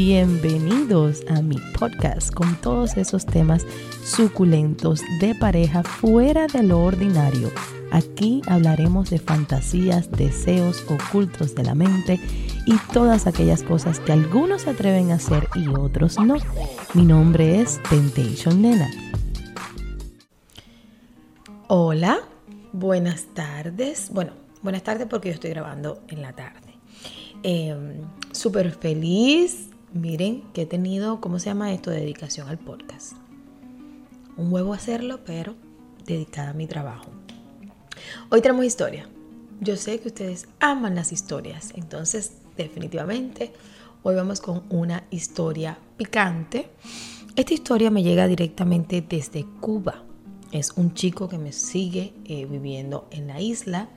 Bienvenidos 0.00 1.24
a 1.28 1.42
mi 1.42 1.56
podcast 1.76 2.32
con 2.32 2.54
todos 2.60 2.96
esos 2.96 3.26
temas 3.26 3.66
suculentos 4.04 5.02
de 5.18 5.34
pareja 5.34 5.82
fuera 5.82 6.46
de 6.46 6.62
lo 6.62 6.84
ordinario. 6.84 7.50
Aquí 7.90 8.40
hablaremos 8.46 9.10
de 9.10 9.18
fantasías, 9.18 10.08
deseos 10.12 10.84
ocultos 10.88 11.56
de 11.56 11.64
la 11.64 11.74
mente 11.74 12.20
y 12.64 12.76
todas 12.92 13.26
aquellas 13.26 13.64
cosas 13.64 13.98
que 13.98 14.12
algunos 14.12 14.62
se 14.62 14.70
atreven 14.70 15.10
a 15.10 15.16
hacer 15.16 15.48
y 15.56 15.66
otros 15.66 16.16
no. 16.20 16.36
Mi 16.94 17.04
nombre 17.04 17.60
es 17.60 17.82
Temptation 17.90 18.62
Nena. 18.62 18.88
Hola, 21.66 22.20
buenas 22.72 23.24
tardes. 23.34 24.10
Bueno, 24.12 24.30
buenas 24.62 24.84
tardes 24.84 25.08
porque 25.10 25.30
yo 25.30 25.34
estoy 25.34 25.50
grabando 25.50 26.04
en 26.06 26.22
la 26.22 26.34
tarde. 26.34 26.72
Em, 27.42 28.02
súper 28.30 28.70
feliz. 28.70 29.67
Miren 29.92 30.42
que 30.52 30.62
he 30.62 30.66
tenido, 30.66 31.18
¿cómo 31.22 31.38
se 31.38 31.46
llama 31.46 31.72
esto? 31.72 31.90
Dedicación 31.90 32.46
al 32.48 32.58
podcast. 32.58 33.14
Un 34.36 34.52
huevo 34.52 34.74
hacerlo, 34.74 35.20
pero 35.24 35.54
dedicada 36.04 36.50
a 36.50 36.52
mi 36.52 36.66
trabajo. 36.66 37.06
Hoy 38.28 38.42
tenemos 38.42 38.66
historia. 38.66 39.08
Yo 39.60 39.76
sé 39.76 39.98
que 39.98 40.08
ustedes 40.08 40.46
aman 40.60 40.94
las 40.94 41.10
historias, 41.10 41.72
entonces 41.74 42.32
definitivamente 42.56 43.52
hoy 44.02 44.14
vamos 44.14 44.42
con 44.42 44.64
una 44.68 45.04
historia 45.10 45.78
picante. 45.96 46.68
Esta 47.34 47.54
historia 47.54 47.90
me 47.90 48.02
llega 48.02 48.26
directamente 48.26 49.00
desde 49.00 49.46
Cuba. 49.58 50.04
Es 50.52 50.72
un 50.76 50.92
chico 50.92 51.30
que 51.30 51.38
me 51.38 51.52
sigue 51.52 52.12
eh, 52.26 52.44
viviendo 52.44 53.08
en 53.10 53.26
la 53.26 53.40
isla 53.40 53.88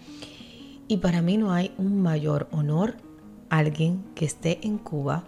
y 0.88 0.98
para 0.98 1.22
mí 1.22 1.36
no 1.38 1.52
hay 1.52 1.74
un 1.78 2.02
mayor 2.02 2.48
honor 2.52 2.96
alguien 3.50 4.06
que 4.16 4.24
esté 4.24 4.66
en 4.66 4.78
Cuba 4.78 5.26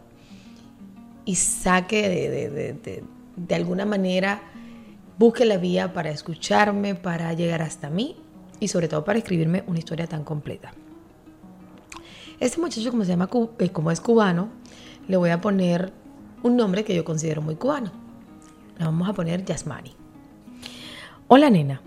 y 1.25 1.35
saque 1.35 2.09
de, 3.35 3.55
alguna 3.55 3.85
manera, 3.85 4.41
busque 5.17 5.45
la 5.45 5.57
vía 5.57 5.93
para 5.93 6.11
escucharme, 6.11 6.95
para 6.95 7.33
llegar 7.33 7.61
hasta 7.61 7.89
mí 7.89 8.17
y 8.59 8.67
sobre 8.67 8.87
todo 8.87 9.03
para 9.03 9.19
escribirme 9.19 9.63
una 9.67 9.79
historia 9.79 10.07
tan 10.07 10.23
completa. 10.23 10.73
Este 12.39 12.59
muchacho, 12.59 12.89
como 12.91 13.03
se 13.03 13.11
llama, 13.11 13.29
eh, 13.59 13.69
como 13.69 13.91
es 13.91 14.01
cubano, 14.01 14.49
le 15.07 15.17
voy 15.17 15.29
a 15.29 15.39
poner 15.39 15.93
un 16.41 16.57
nombre 16.57 16.83
que 16.83 16.95
yo 16.95 17.05
considero 17.05 17.41
muy 17.41 17.55
cubano. 17.55 17.91
Le 18.77 18.85
vamos 18.85 19.07
a 19.07 19.13
poner 19.13 19.45
Yasmani. 19.45 19.95
Hola 21.27 21.49
nena, 21.49 21.81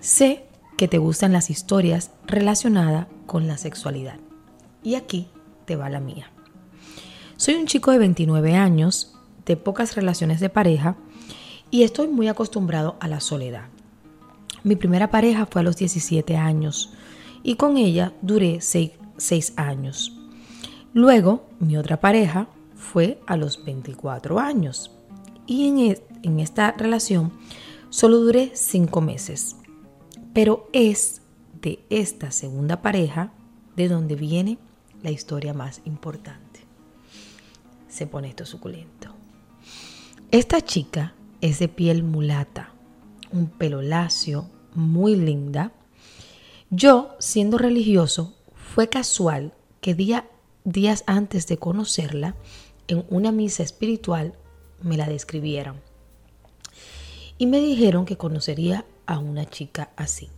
sé 0.00 0.44
que 0.76 0.88
te 0.88 0.98
gustan 0.98 1.32
las 1.32 1.50
historias 1.50 2.10
relacionadas 2.26 3.06
con 3.26 3.46
la 3.46 3.56
sexualidad. 3.56 4.18
Y 4.82 4.96
aquí 4.96 5.28
te 5.64 5.76
va 5.76 5.88
la 5.88 6.00
mía. 6.00 6.33
Soy 7.36 7.54
un 7.54 7.66
chico 7.66 7.90
de 7.90 7.98
29 7.98 8.54
años, 8.54 9.12
de 9.44 9.56
pocas 9.56 9.96
relaciones 9.96 10.38
de 10.38 10.50
pareja 10.50 10.96
y 11.68 11.82
estoy 11.82 12.06
muy 12.06 12.28
acostumbrado 12.28 12.96
a 13.00 13.08
la 13.08 13.18
soledad. 13.18 13.64
Mi 14.62 14.76
primera 14.76 15.10
pareja 15.10 15.44
fue 15.44 15.60
a 15.60 15.64
los 15.64 15.76
17 15.76 16.36
años 16.36 16.92
y 17.42 17.56
con 17.56 17.76
ella 17.76 18.12
duré 18.22 18.60
6, 18.60 18.92
años. 19.56 20.16
Luego, 20.92 21.48
mi 21.58 21.76
otra 21.76 22.00
pareja 22.00 22.46
fue 22.76 23.20
a 23.26 23.36
los 23.36 23.64
24 23.64 24.38
años 24.38 24.92
y 25.46 25.68
en, 25.68 25.78
e, 25.78 26.02
en 26.22 26.38
esta 26.38 26.70
relación 26.70 27.32
solo 27.90 28.20
duré 28.20 28.52
5 28.54 29.00
meses. 29.00 29.56
Pero 30.32 30.68
es 30.72 31.20
de 31.60 31.84
esta 31.90 32.30
segunda 32.30 32.80
pareja 32.80 33.32
de 33.74 33.88
donde 33.88 34.14
viene 34.14 34.56
la 35.02 35.10
historia 35.10 35.52
más 35.52 35.80
importante. 35.84 36.43
Se 37.94 38.08
pone 38.08 38.26
esto 38.26 38.44
suculento. 38.44 39.14
Esta 40.32 40.60
chica 40.60 41.14
es 41.40 41.60
de 41.60 41.68
piel 41.68 42.02
mulata, 42.02 42.74
un 43.30 43.46
pelo 43.46 43.82
lacio, 43.82 44.50
muy 44.74 45.14
linda. 45.14 45.70
Yo, 46.70 47.14
siendo 47.20 47.56
religioso, 47.56 48.34
fue 48.56 48.88
casual 48.88 49.54
que 49.80 49.94
días 49.94 51.04
antes 51.06 51.46
de 51.46 51.56
conocerla, 51.58 52.34
en 52.88 53.06
una 53.10 53.30
misa 53.30 53.62
espiritual, 53.62 54.34
me 54.82 54.96
la 54.96 55.06
describieron. 55.06 55.80
Y 57.38 57.46
me 57.46 57.60
dijeron 57.60 58.06
que 58.06 58.16
conocería 58.16 58.84
a 59.06 59.20
una 59.20 59.48
chica 59.48 59.92
así. 59.94 60.30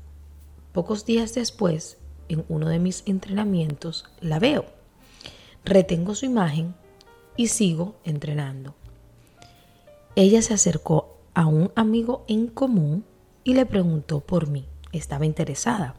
Pocos 0.74 1.06
días 1.06 1.34
después, 1.34 1.96
en 2.28 2.44
uno 2.50 2.68
de 2.68 2.80
mis 2.80 3.02
entrenamientos 3.06 4.04
la 4.20 4.38
veo. 4.38 4.66
Retengo 5.64 6.14
su 6.14 6.26
imagen 6.26 6.74
y 7.36 7.48
sigo 7.48 7.96
entrenando. 8.04 8.74
Ella 10.14 10.42
se 10.42 10.54
acercó 10.54 11.18
a 11.34 11.46
un 11.46 11.70
amigo 11.76 12.24
en 12.28 12.46
común 12.46 13.04
y 13.44 13.54
le 13.54 13.66
preguntó 13.66 14.20
por 14.20 14.48
mí. 14.48 14.66
Estaba 14.92 15.26
interesada. 15.26 15.94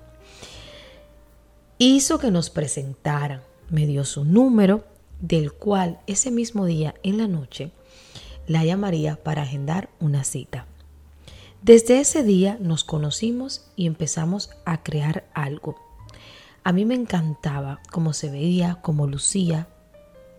Hizo 1.77 2.17
que 2.17 2.31
nos 2.31 2.49
presentaran. 2.49 3.41
Me 3.69 3.85
dio 3.85 4.05
su 4.05 4.23
número, 4.23 4.85
del 5.19 5.51
cual 5.51 5.99
ese 6.07 6.31
mismo 6.31 6.65
día 6.65 6.95
en 7.03 7.17
la 7.17 7.27
noche 7.27 7.71
la 8.47 8.63
llamaría 8.63 9.21
para 9.23 9.43
agendar 9.43 9.89
una 9.99 10.23
cita. 10.23 10.65
Desde 11.61 11.99
ese 11.99 12.23
día 12.23 12.57
nos 12.61 12.83
conocimos 12.83 13.69
y 13.75 13.87
empezamos 13.87 14.51
a 14.65 14.83
crear 14.83 15.27
algo 15.33 15.75
a 16.67 16.73
mí 16.73 16.83
me 16.83 16.95
encantaba 16.95 17.79
cómo 17.93 18.11
se 18.11 18.29
veía, 18.29 18.79
cómo 18.81 19.07
lucía, 19.07 19.69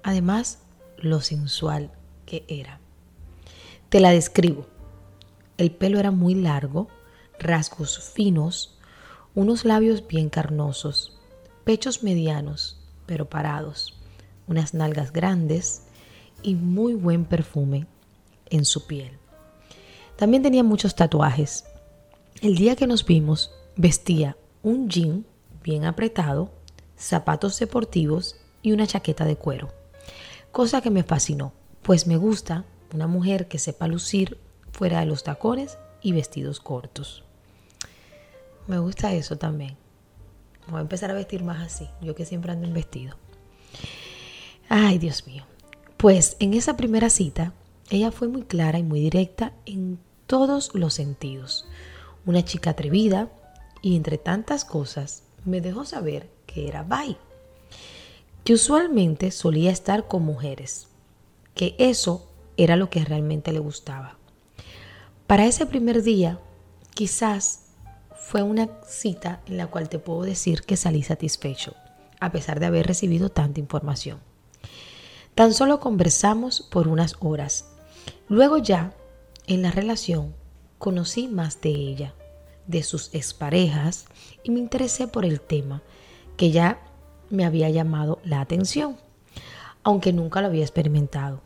además 0.03 0.59
lo 0.99 1.21
sensual 1.21 1.91
que 2.27 2.45
era. 2.49 2.81
Te 3.89 4.01
la 4.01 4.11
describo. 4.11 4.67
El 5.57 5.71
pelo 5.71 5.99
era 5.99 6.11
muy 6.11 6.35
largo, 6.35 6.89
rasgos 7.39 7.99
finos, 7.99 8.79
unos 9.35 9.65
labios 9.65 10.07
bien 10.07 10.29
carnosos, 10.29 11.19
pechos 11.65 12.03
medianos 12.03 12.79
pero 13.09 13.31
parados, 13.31 13.95
unas 14.47 14.75
nalgas 14.75 15.13
grandes 15.13 15.83
y 16.43 16.55
muy 16.55 16.93
buen 16.93 17.25
perfume 17.25 17.87
en 18.51 18.67
su 18.67 18.87
piel. 18.87 19.13
También 20.17 20.43
tenía 20.43 20.63
muchos 20.63 20.95
tatuajes. 20.95 21.65
El 22.43 22.57
día 22.57 22.77
que 22.77 22.87
nos 22.87 23.07
vimos 23.07 23.51
vestía 23.77 24.37
un 24.63 24.91
jean 24.91 25.25
bien 25.65 25.87
apretado, 25.87 26.51
zapatos 26.97 27.59
deportivos 27.59 28.37
y 28.61 28.73
una 28.73 28.87
chaqueta 28.87 29.25
de 29.25 29.37
cuero. 29.37 29.78
Cosa 30.53 30.81
que 30.81 30.91
me 30.91 31.03
fascinó, 31.03 31.53
pues 31.83 32.07
me 32.07 32.17
gusta 32.17 32.65
una 32.93 33.07
mujer 33.07 33.49
que 33.49 33.59
sepa 33.59 33.87
lucir 33.87 34.39
fuera 34.73 35.01
de 35.01 35.07
los 35.07 35.25
tacones 35.25 35.79
y 36.03 36.13
vestidos 36.13 36.61
cortos. 36.61 37.25
Me 38.67 38.79
gusta 38.79 39.13
eso 39.13 39.37
también. 39.37 39.77
Voy 40.69 40.79
a 40.79 40.83
empezar 40.83 41.11
a 41.11 41.15
vestir 41.15 41.43
más 41.43 41.63
así, 41.63 41.89
yo 42.03 42.15
que 42.15 42.27
siempre 42.27 42.53
ando 42.53 42.67
en 42.67 42.75
vestido. 42.75 43.17
Ay, 44.69 44.99
Dios 44.99 45.27
mío. 45.27 45.45
Pues 45.97 46.37
en 46.41 46.55
esa 46.55 46.77
primera 46.77 47.09
cita, 47.09 47.53
ella 47.91 48.13
fue 48.13 48.29
muy 48.29 48.43
clara 48.43 48.79
y 48.79 48.83
muy 48.83 49.01
directa 49.01 49.53
en 49.65 49.99
todos 50.27 50.75
los 50.75 50.95
sentidos. 50.95 51.67
Una 52.27 52.45
chica 52.45 52.71
atrevida 52.71 53.31
y 53.81 53.97
entre 53.97 54.19
tantas 54.19 54.65
cosas 54.65 55.23
me 55.45 55.61
dejó 55.61 55.85
saber 55.85 56.31
que 56.47 56.69
era 56.69 56.83
bi, 56.83 57.17
que 58.45 58.55
usualmente 58.55 59.31
solía 59.31 59.71
estar 59.71 60.09
con 60.09 60.25
mujeres, 60.25 60.89
que 61.55 61.75
eso 61.79 62.29
era 62.57 62.77
lo 62.77 62.91
que 62.91 63.05
realmente 63.05 63.53
le 63.53 63.59
gustaba. 63.59 64.17
Para 65.27 65.47
ese 65.47 65.67
primer 65.67 66.03
día, 66.03 66.41
quizás 66.95 67.65
fue 68.17 68.43
una 68.43 68.69
cita 68.87 69.41
en 69.47 69.57
la 69.57 69.67
cual 69.67 69.89
te 69.89 69.99
puedo 69.99 70.23
decir 70.23 70.63
que 70.63 70.77
salí 70.77 71.03
satisfecho, 71.03 71.75
a 72.21 72.33
pesar 72.33 72.61
de 72.61 72.67
haber 72.67 72.87
recibido 72.87 73.31
tanta 73.31 73.61
información. 73.61 74.19
Tan 75.35 75.55
solo 75.55 75.81
conversamos 75.81 76.63
por 76.63 76.89
unas 76.89 77.17
horas. 77.21 77.67
Luego 78.29 78.59
ya, 78.59 78.93
en 79.47 79.63
la 79.63 79.71
relación, 79.71 80.35
conocí 80.79 81.29
más 81.29 81.61
de 81.61 81.71
ella 81.71 82.15
de 82.67 82.83
sus 82.83 83.13
exparejas 83.15 84.07
y 84.45 84.51
me 84.51 84.61
interesé 84.61 85.09
por 85.09 85.25
el 85.25 85.41
tema 85.41 85.83
que 86.37 86.51
ya 86.53 86.81
me 87.31 87.45
había 87.45 87.71
llamado 87.71 88.21
la 88.25 88.41
atención, 88.41 88.97
aunque 89.83 90.13
nunca 90.13 90.41
lo 90.41 90.49
había 90.49 90.63
experimentado. 90.63 91.41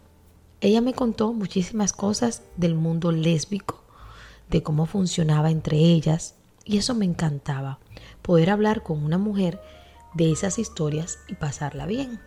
Ella 0.60 0.80
me 0.80 0.94
contó 0.94 1.32
muchísimas 1.32 1.92
cosas 1.92 2.42
del 2.56 2.74
mundo 2.74 3.12
lésbico, 3.12 3.82
de 4.48 4.62
cómo 4.62 4.86
funcionaba 4.86 5.50
entre 5.50 5.78
ellas, 5.78 6.36
y 6.64 6.78
eso 6.78 6.94
me 6.94 7.04
encantaba, 7.04 7.78
poder 8.22 8.50
hablar 8.50 8.82
con 8.82 9.02
una 9.02 9.18
mujer 9.18 9.60
de 10.14 10.30
esas 10.30 10.58
historias 10.58 11.18
y 11.28 11.34
pasarla 11.34 11.86
bien. 11.86 12.20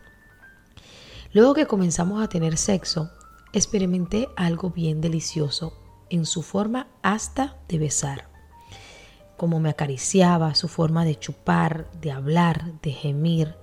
Luego 1.31 1.53
que 1.53 1.67
comenzamos 1.67 2.23
a 2.23 2.29
tener 2.29 2.57
sexo, 2.57 3.11
experimenté 3.53 4.27
algo 4.35 4.69
bien 4.69 5.01
delicioso 5.01 5.73
en 6.09 6.25
su 6.25 6.43
forma 6.43 6.87
hasta 7.01 7.57
de 7.67 7.79
besar 7.79 8.34
cómo 9.37 9.59
me 9.59 9.69
acariciaba, 9.69 10.55
su 10.55 10.67
forma 10.67 11.05
de 11.05 11.17
chupar, 11.19 11.89
de 12.01 12.11
hablar, 12.11 12.79
de 12.81 12.91
gemir. 12.91 13.55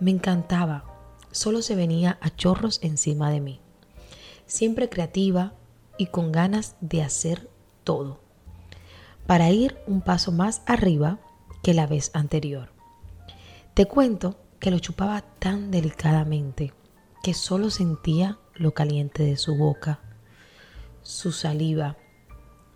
Me 0.00 0.10
encantaba. 0.10 0.84
Solo 1.30 1.62
se 1.62 1.74
venía 1.74 2.18
a 2.20 2.34
chorros 2.34 2.78
encima 2.82 3.30
de 3.30 3.40
mí. 3.40 3.60
siempre 4.46 4.88
creativa 4.88 5.54
y 5.98 6.06
con 6.06 6.32
ganas 6.32 6.76
de 6.80 7.02
hacer 7.02 7.50
todo, 7.84 8.20
para 9.26 9.50
ir 9.50 9.76
un 9.86 10.00
paso 10.00 10.32
más 10.32 10.62
arriba 10.66 11.18
que 11.62 11.74
la 11.74 11.86
vez 11.86 12.10
anterior. 12.14 12.70
Te 13.74 13.86
cuento 13.86 14.38
que 14.60 14.70
lo 14.70 14.78
chupaba 14.78 15.20
tan 15.20 15.70
delicadamente 15.70 16.72
que 17.22 17.34
solo 17.34 17.70
sentía 17.70 18.38
lo 18.54 18.72
caliente 18.72 19.22
de 19.24 19.36
su 19.36 19.56
boca, 19.56 20.00
su 21.02 21.32
saliva. 21.32 21.96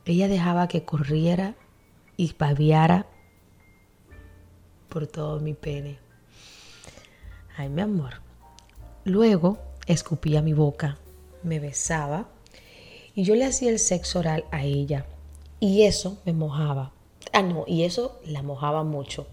Ella 0.04 0.28
dejaba 0.28 0.66
que 0.66 0.84
corriera 0.84 1.54
y 2.20 2.34
babiara 2.38 3.06
por 4.90 5.06
todo 5.06 5.40
mi 5.40 5.54
pene. 5.54 5.98
Ay, 7.56 7.70
mi 7.70 7.80
amor. 7.80 8.20
Luego 9.04 9.56
escupía 9.86 10.42
mi 10.42 10.52
boca, 10.52 10.98
me 11.42 11.60
besaba 11.60 12.28
y 13.14 13.22
yo 13.22 13.34
le 13.36 13.46
hacía 13.46 13.70
el 13.70 13.78
sexo 13.78 14.18
oral 14.18 14.44
a 14.50 14.64
ella. 14.64 15.06
Y 15.60 15.84
eso 15.84 16.18
me 16.26 16.34
mojaba. 16.34 16.92
Ah, 17.32 17.40
no, 17.40 17.64
y 17.66 17.84
eso 17.84 18.20
la 18.26 18.42
mojaba 18.42 18.84
mucho. 18.84 19.26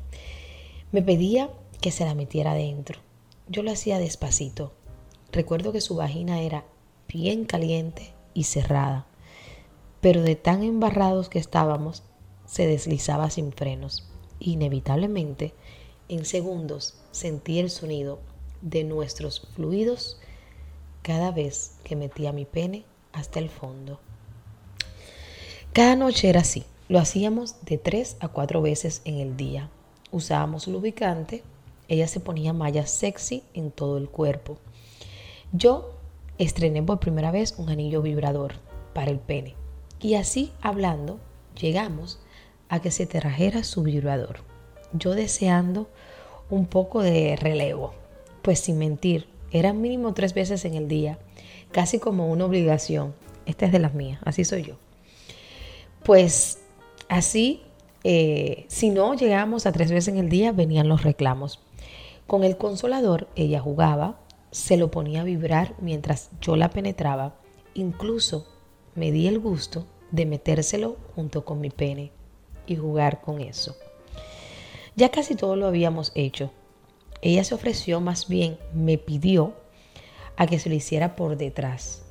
Me 0.93 1.01
pedía 1.01 1.49
que 1.81 1.91
se 1.91 2.05
la 2.05 2.15
metiera 2.15 2.51
adentro. 2.53 3.01
Yo 3.49 3.63
lo 3.63 3.71
hacía 3.71 3.99
despacito. 3.99 4.71
Recuerdo 5.33 5.73
que 5.73 5.81
su 5.81 5.97
vagina 5.97 6.39
era 6.39 6.63
bien 7.09 7.43
caliente 7.43 8.13
y 8.33 8.45
cerrada, 8.45 9.07
pero 9.99 10.21
de 10.21 10.37
tan 10.37 10.63
embarrados 10.63 11.27
que 11.27 11.39
estábamos, 11.39 12.03
se 12.47 12.65
deslizaba 12.65 13.29
sin 13.29 13.51
frenos. 13.51 14.07
Inevitablemente, 14.39 15.53
en 16.09 16.25
segundos, 16.25 16.95
sentí 17.11 17.59
el 17.59 17.69
sonido 17.69 18.19
de 18.61 18.83
nuestros 18.83 19.41
fluidos 19.55 20.19
cada 21.03 21.31
vez 21.31 21.73
que 21.83 21.95
metía 21.95 22.31
mi 22.31 22.45
pene 22.45 22.83
hasta 23.13 23.39
el 23.39 23.49
fondo. 23.49 23.99
Cada 25.73 25.95
noche 25.95 26.29
era 26.29 26.41
así. 26.41 26.63
Lo 26.89 26.99
hacíamos 26.99 27.63
de 27.65 27.77
tres 27.77 28.17
a 28.19 28.29
cuatro 28.29 28.61
veces 28.61 29.01
en 29.05 29.19
el 29.19 29.37
día. 29.37 29.69
Usábamos 30.11 30.67
lubricante. 30.67 31.43
Ella 31.87 32.07
se 32.07 32.19
ponía 32.19 32.53
mallas 32.53 32.89
sexy 32.89 33.43
en 33.53 33.71
todo 33.71 33.97
el 33.97 34.09
cuerpo. 34.09 34.57
Yo 35.51 35.93
estrené 36.37 36.81
por 36.81 36.99
primera 36.99 37.31
vez 37.31 37.55
un 37.57 37.69
anillo 37.69 38.01
vibrador 38.01 38.53
para 38.93 39.11
el 39.11 39.19
pene. 39.19 39.55
Y 39.99 40.15
así 40.15 40.51
hablando, 40.61 41.19
llegamos 41.59 42.19
a 42.69 42.81
que 42.81 42.91
se 42.91 43.05
trajera 43.05 43.63
su 43.63 43.83
vibrador. 43.83 44.37
Yo 44.93 45.15
deseando 45.15 45.89
un 46.49 46.65
poco 46.65 47.01
de 47.01 47.35
relevo. 47.35 47.93
Pues 48.41 48.59
sin 48.59 48.77
mentir, 48.77 49.27
eran 49.51 49.81
mínimo 49.81 50.13
tres 50.13 50.33
veces 50.33 50.65
en 50.65 50.75
el 50.75 50.87
día, 50.87 51.19
casi 51.71 51.99
como 51.99 52.27
una 52.31 52.45
obligación. 52.45 53.13
Esta 53.45 53.65
es 53.65 53.71
de 53.71 53.79
las 53.79 53.93
mías, 53.93 54.19
así 54.25 54.45
soy 54.45 54.63
yo. 54.63 54.75
Pues 56.03 56.59
así, 57.09 57.61
eh, 58.03 58.65
si 58.67 58.89
no 58.89 59.13
llegábamos 59.13 59.65
a 59.65 59.71
tres 59.71 59.91
veces 59.91 60.09
en 60.09 60.17
el 60.17 60.29
día, 60.29 60.51
venían 60.51 60.87
los 60.87 61.03
reclamos. 61.03 61.61
Con 62.25 62.43
el 62.43 62.57
consolador 62.57 63.27
ella 63.35 63.59
jugaba, 63.59 64.19
se 64.51 64.77
lo 64.77 64.91
ponía 64.91 65.21
a 65.21 65.25
vibrar 65.25 65.75
mientras 65.79 66.29
yo 66.41 66.55
la 66.55 66.69
penetraba. 66.69 67.35
Incluso 67.73 68.47
me 68.95 69.11
di 69.11 69.27
el 69.27 69.39
gusto 69.39 69.85
de 70.11 70.25
metérselo 70.25 70.97
junto 71.15 71.45
con 71.45 71.59
mi 71.59 71.69
pene 71.69 72.11
y 72.67 72.75
jugar 72.75 73.21
con 73.21 73.41
eso. 73.41 73.75
Ya 74.95 75.09
casi 75.09 75.35
todo 75.35 75.55
lo 75.55 75.67
habíamos 75.67 76.11
hecho. 76.15 76.51
Ella 77.21 77.43
se 77.43 77.55
ofreció, 77.55 77.99
más 78.01 78.27
bien 78.27 78.57
me 78.73 78.97
pidió 78.97 79.53
a 80.35 80.45
que 80.45 80.59
se 80.59 80.69
lo 80.69 80.75
hiciera 80.75 81.15
por 81.15 81.37
detrás, 81.37 82.03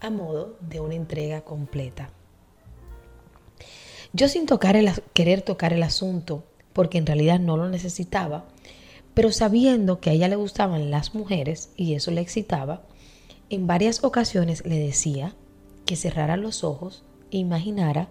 a 0.00 0.10
modo 0.10 0.56
de 0.60 0.80
una 0.80 0.94
entrega 0.94 1.40
completa. 1.42 2.10
Yo 4.12 4.28
sin 4.28 4.46
tocar 4.46 4.76
el, 4.76 4.92
querer 5.12 5.42
tocar 5.42 5.72
el 5.72 5.82
asunto, 5.82 6.44
porque 6.72 6.98
en 6.98 7.06
realidad 7.06 7.40
no 7.40 7.56
lo 7.56 7.68
necesitaba, 7.68 8.44
pero 9.12 9.32
sabiendo 9.32 10.00
que 10.00 10.10
a 10.10 10.12
ella 10.12 10.28
le 10.28 10.36
gustaban 10.36 10.90
las 10.90 11.14
mujeres 11.14 11.70
y 11.76 11.94
eso 11.94 12.10
le 12.10 12.20
excitaba, 12.20 12.82
en 13.50 13.66
varias 13.66 14.02
ocasiones 14.04 14.64
le 14.64 14.78
decía 14.78 15.34
que 15.86 15.96
cerrara 15.96 16.36
los 16.36 16.64
ojos 16.64 17.04
e 17.30 17.38
imaginara 17.38 18.08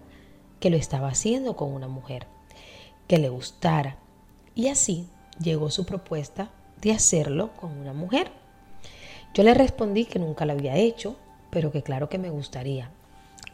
que 0.64 0.70
lo 0.70 0.78
estaba 0.78 1.08
haciendo 1.08 1.56
con 1.56 1.74
una 1.74 1.88
mujer, 1.88 2.26
que 3.06 3.18
le 3.18 3.28
gustara. 3.28 3.98
Y 4.54 4.68
así 4.68 5.10
llegó 5.38 5.68
su 5.68 5.84
propuesta 5.84 6.52
de 6.80 6.92
hacerlo 6.92 7.50
con 7.60 7.76
una 7.76 7.92
mujer. 7.92 8.30
Yo 9.34 9.42
le 9.42 9.52
respondí 9.52 10.06
que 10.06 10.18
nunca 10.18 10.46
lo 10.46 10.54
había 10.54 10.78
hecho, 10.78 11.16
pero 11.50 11.70
que 11.70 11.82
claro 11.82 12.08
que 12.08 12.16
me 12.16 12.30
gustaría. 12.30 12.90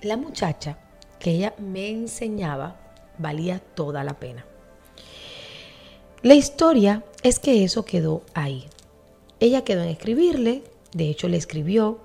La 0.03 0.17
muchacha 0.17 0.79
que 1.19 1.33
ella 1.33 1.53
me 1.59 1.89
enseñaba 1.89 2.77
valía 3.19 3.59
toda 3.59 4.05
la 4.05 4.15
pena. 4.21 4.47
La 6.23 6.35
historia 6.35 7.03
es 7.25 7.41
que 7.41 7.65
eso 7.65 7.85
quedó 7.85 8.23
ahí. 8.35 8.67
Ella 9.41 9.65
quedó 9.65 9.83
en 9.83 9.89
escribirle, 9.89 10.63
de 10.93 11.11
hecho 11.11 11.29
le 11.29 11.39
escribió, 11.39 11.99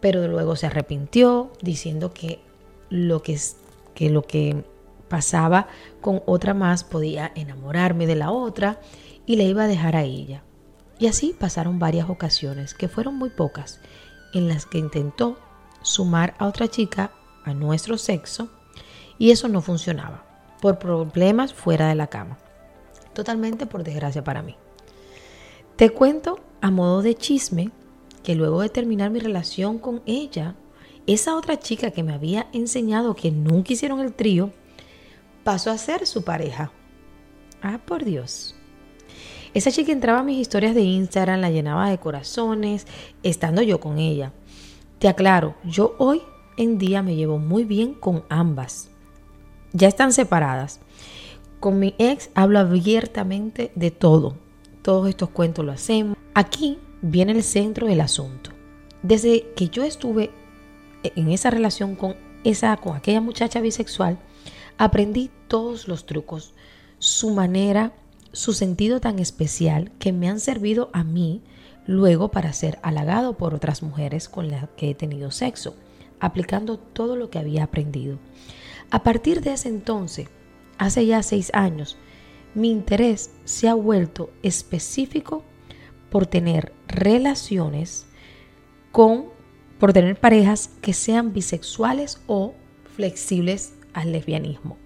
pero 0.00 0.26
luego 0.26 0.56
se 0.56 0.66
arrepintió 0.66 1.52
diciendo 1.62 2.12
que 2.12 2.40
lo 2.88 3.22
que, 3.22 3.38
que, 3.94 4.10
lo 4.10 4.22
que 4.22 4.64
pasaba 5.08 5.68
con 6.00 6.22
otra 6.26 6.54
más 6.54 6.84
podía 6.84 7.32
enamorarme 7.34 8.06
de 8.06 8.16
la 8.16 8.30
otra 8.30 8.80
y 9.26 9.36
le 9.36 9.44
iba 9.44 9.64
a 9.64 9.68
dejar 9.68 9.96
a 9.96 10.04
ella. 10.04 10.42
Y 10.98 11.06
así 11.06 11.34
pasaron 11.38 11.78
varias 11.78 12.10
ocasiones, 12.10 12.74
que 12.74 12.88
fueron 12.88 13.16
muy 13.16 13.30
pocas, 13.30 13.80
en 14.34 14.48
las 14.48 14.66
que 14.66 14.78
intentó 14.78 15.38
sumar 15.82 16.34
a 16.38 16.46
otra 16.46 16.68
chica 16.68 17.12
a 17.44 17.54
nuestro 17.54 17.96
sexo 17.96 18.48
y 19.18 19.30
eso 19.30 19.48
no 19.48 19.62
funcionaba 19.62 20.24
por 20.60 20.78
problemas 20.78 21.54
fuera 21.54 21.88
de 21.88 21.94
la 21.94 22.08
cama. 22.08 22.38
Totalmente 23.14 23.66
por 23.66 23.82
desgracia 23.82 24.22
para 24.22 24.42
mí. 24.42 24.56
Te 25.76 25.90
cuento 25.90 26.38
a 26.60 26.70
modo 26.70 27.02
de 27.02 27.14
chisme 27.14 27.70
que 28.22 28.34
luego 28.34 28.60
de 28.60 28.68
terminar 28.68 29.10
mi 29.10 29.18
relación 29.18 29.78
con 29.78 30.02
ella, 30.06 30.54
esa 31.06 31.36
otra 31.36 31.58
chica 31.58 31.90
que 31.90 32.02
me 32.02 32.12
había 32.12 32.48
enseñado 32.52 33.14
que 33.14 33.30
nunca 33.30 33.72
hicieron 33.72 34.00
el 34.00 34.12
trío, 34.12 34.52
pasó 35.44 35.70
a 35.70 35.78
ser 35.78 36.06
su 36.06 36.22
pareja. 36.24 36.72
Ah, 37.62 37.80
por 37.84 38.04
Dios. 38.04 38.54
Esa 39.52 39.72
chica 39.72 39.90
entraba 39.90 40.20
a 40.20 40.24
mis 40.24 40.38
historias 40.38 40.74
de 40.74 40.82
Instagram, 40.82 41.40
la 41.40 41.50
llenaba 41.50 41.90
de 41.90 41.98
corazones, 41.98 42.86
estando 43.22 43.62
yo 43.62 43.80
con 43.80 43.98
ella. 43.98 44.32
Te 44.98 45.08
aclaro, 45.08 45.56
yo 45.64 45.96
hoy 45.98 46.22
en 46.56 46.78
día 46.78 47.02
me 47.02 47.16
llevo 47.16 47.38
muy 47.38 47.64
bien 47.64 47.94
con 47.94 48.22
ambas. 48.28 48.90
Ya 49.72 49.88
están 49.88 50.12
separadas. 50.12 50.80
Con 51.58 51.78
mi 51.78 51.94
ex 51.98 52.30
hablo 52.34 52.58
abiertamente 52.58 53.72
de 53.74 53.90
todo. 53.90 54.36
Todos 54.82 55.08
estos 55.08 55.30
cuentos 55.30 55.64
lo 55.64 55.72
hacemos. 55.72 56.16
Aquí 56.34 56.78
viene 57.02 57.32
el 57.32 57.42
centro 57.42 57.86
del 57.86 58.00
asunto. 58.00 58.50
Desde 59.02 59.52
que 59.56 59.68
yo 59.68 59.82
estuve 59.82 60.30
en 61.02 61.30
esa 61.30 61.50
relación 61.50 61.96
con 61.96 62.16
esa 62.44 62.76
con 62.76 62.96
aquella 62.96 63.20
muchacha 63.20 63.60
bisexual, 63.60 64.18
aprendí 64.78 65.30
todos 65.48 65.88
los 65.88 66.06
trucos, 66.06 66.54
su 66.98 67.30
manera, 67.30 67.92
su 68.32 68.52
sentido 68.52 69.00
tan 69.00 69.18
especial 69.18 69.90
que 69.98 70.12
me 70.12 70.28
han 70.28 70.40
servido 70.40 70.90
a 70.92 71.04
mí 71.04 71.42
luego 71.86 72.30
para 72.30 72.52
ser 72.52 72.78
halagado 72.82 73.36
por 73.36 73.54
otras 73.54 73.82
mujeres 73.82 74.28
con 74.28 74.48
las 74.48 74.68
que 74.76 74.90
he 74.90 74.94
tenido 74.94 75.30
sexo 75.30 75.74
aplicando 76.20 76.78
todo 76.78 77.16
lo 77.16 77.30
que 77.30 77.38
había 77.38 77.64
aprendido. 77.64 78.18
A 78.90 79.02
partir 79.02 79.40
de 79.40 79.54
ese 79.54 79.68
entonces, 79.68 80.28
hace 80.78 81.06
ya 81.06 81.22
seis 81.22 81.50
años, 81.54 81.96
mi 82.54 82.70
interés 82.70 83.30
se 83.44 83.68
ha 83.68 83.74
vuelto 83.74 84.30
específico 84.42 85.42
por 86.10 86.26
tener 86.26 86.72
relaciones 86.86 88.06
con, 88.92 89.26
por 89.80 89.92
tener 89.94 90.20
parejas 90.20 90.70
que 90.82 90.92
sean 90.92 91.32
bisexuales 91.32 92.20
o 92.26 92.54
flexibles 92.94 93.74
al 93.94 94.12
lesbianismo. 94.12 94.76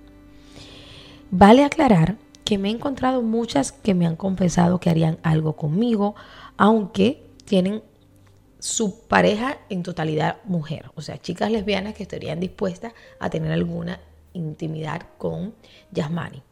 Vale 1.31 1.65
aclarar 1.65 2.17
que 2.45 2.59
me 2.59 2.69
he 2.69 2.73
encontrado 2.73 3.21
muchas 3.21 3.73
que 3.73 3.93
me 3.93 4.07
han 4.07 4.17
confesado 4.17 4.79
que 4.79 4.89
harían 4.89 5.19
algo 5.23 5.57
conmigo, 5.57 6.15
aunque 6.57 7.27
tienen 7.45 7.83
su 8.61 9.01
pareja 9.09 9.59
en 9.69 9.83
totalidad 9.83 10.37
mujer, 10.45 10.91
o 10.95 11.03
sea, 11.03 11.19
chicas 11.19 11.51
lesbianas 11.51 11.95
que 11.95 12.05
estarían 12.05 12.41
dispuestas 12.41 12.95
a 13.19 13.29
tener 13.29 13.53
alguna 13.53 14.01
intimidad 14.33 15.03
con 15.19 15.55
Yasmani. 15.91 16.43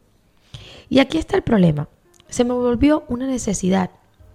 Y 0.89 0.99
aquí 0.99 1.17
está 1.17 1.37
el 1.37 1.43
problema. 1.43 1.87
Se 2.27 2.43
me 2.43 2.53
volvió 2.53 3.05
una 3.07 3.25
necesidad 3.25 3.89